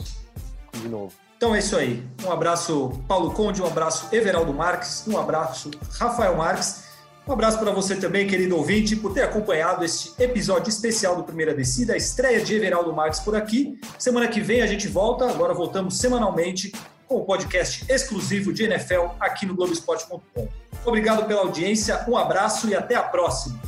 de 0.73 0.87
novo. 0.87 1.13
Então 1.37 1.55
é 1.55 1.59
isso 1.59 1.77
aí. 1.77 2.03
Um 2.25 2.31
abraço, 2.31 3.01
Paulo 3.07 3.31
Conde, 3.31 3.61
um 3.61 3.65
abraço, 3.65 4.13
Everaldo 4.13 4.53
Marques, 4.53 5.05
um 5.07 5.17
abraço, 5.17 5.71
Rafael 5.97 6.35
Marques. 6.35 6.89
Um 7.27 7.33
abraço 7.33 7.59
para 7.59 7.71
você 7.71 7.95
também, 7.95 8.27
querido 8.27 8.57
ouvinte, 8.57 8.95
por 8.95 9.13
ter 9.13 9.21
acompanhado 9.21 9.85
este 9.85 10.11
episódio 10.21 10.69
especial 10.69 11.15
do 11.15 11.23
Primeira 11.23 11.53
Descida, 11.53 11.93
a 11.93 11.97
estreia 11.97 12.41
de 12.43 12.55
Everaldo 12.55 12.91
Marques 12.91 13.19
por 13.19 13.35
aqui. 13.35 13.79
Semana 13.99 14.27
que 14.27 14.41
vem 14.41 14.63
a 14.63 14.67
gente 14.67 14.87
volta, 14.87 15.29
agora 15.29 15.53
voltamos 15.53 15.97
semanalmente 15.97 16.71
com 17.09 17.15
o 17.15 17.25
podcast 17.25 17.83
exclusivo 17.89 18.53
de 18.53 18.65
NFL 18.65 19.15
aqui 19.19 19.43
no 19.47 19.55
Globoesporte.com. 19.55 20.47
Obrigado 20.85 21.25
pela 21.25 21.41
audiência, 21.41 22.05
um 22.07 22.15
abraço 22.15 22.69
e 22.69 22.75
até 22.75 22.93
a 22.93 23.01
próxima. 23.01 23.59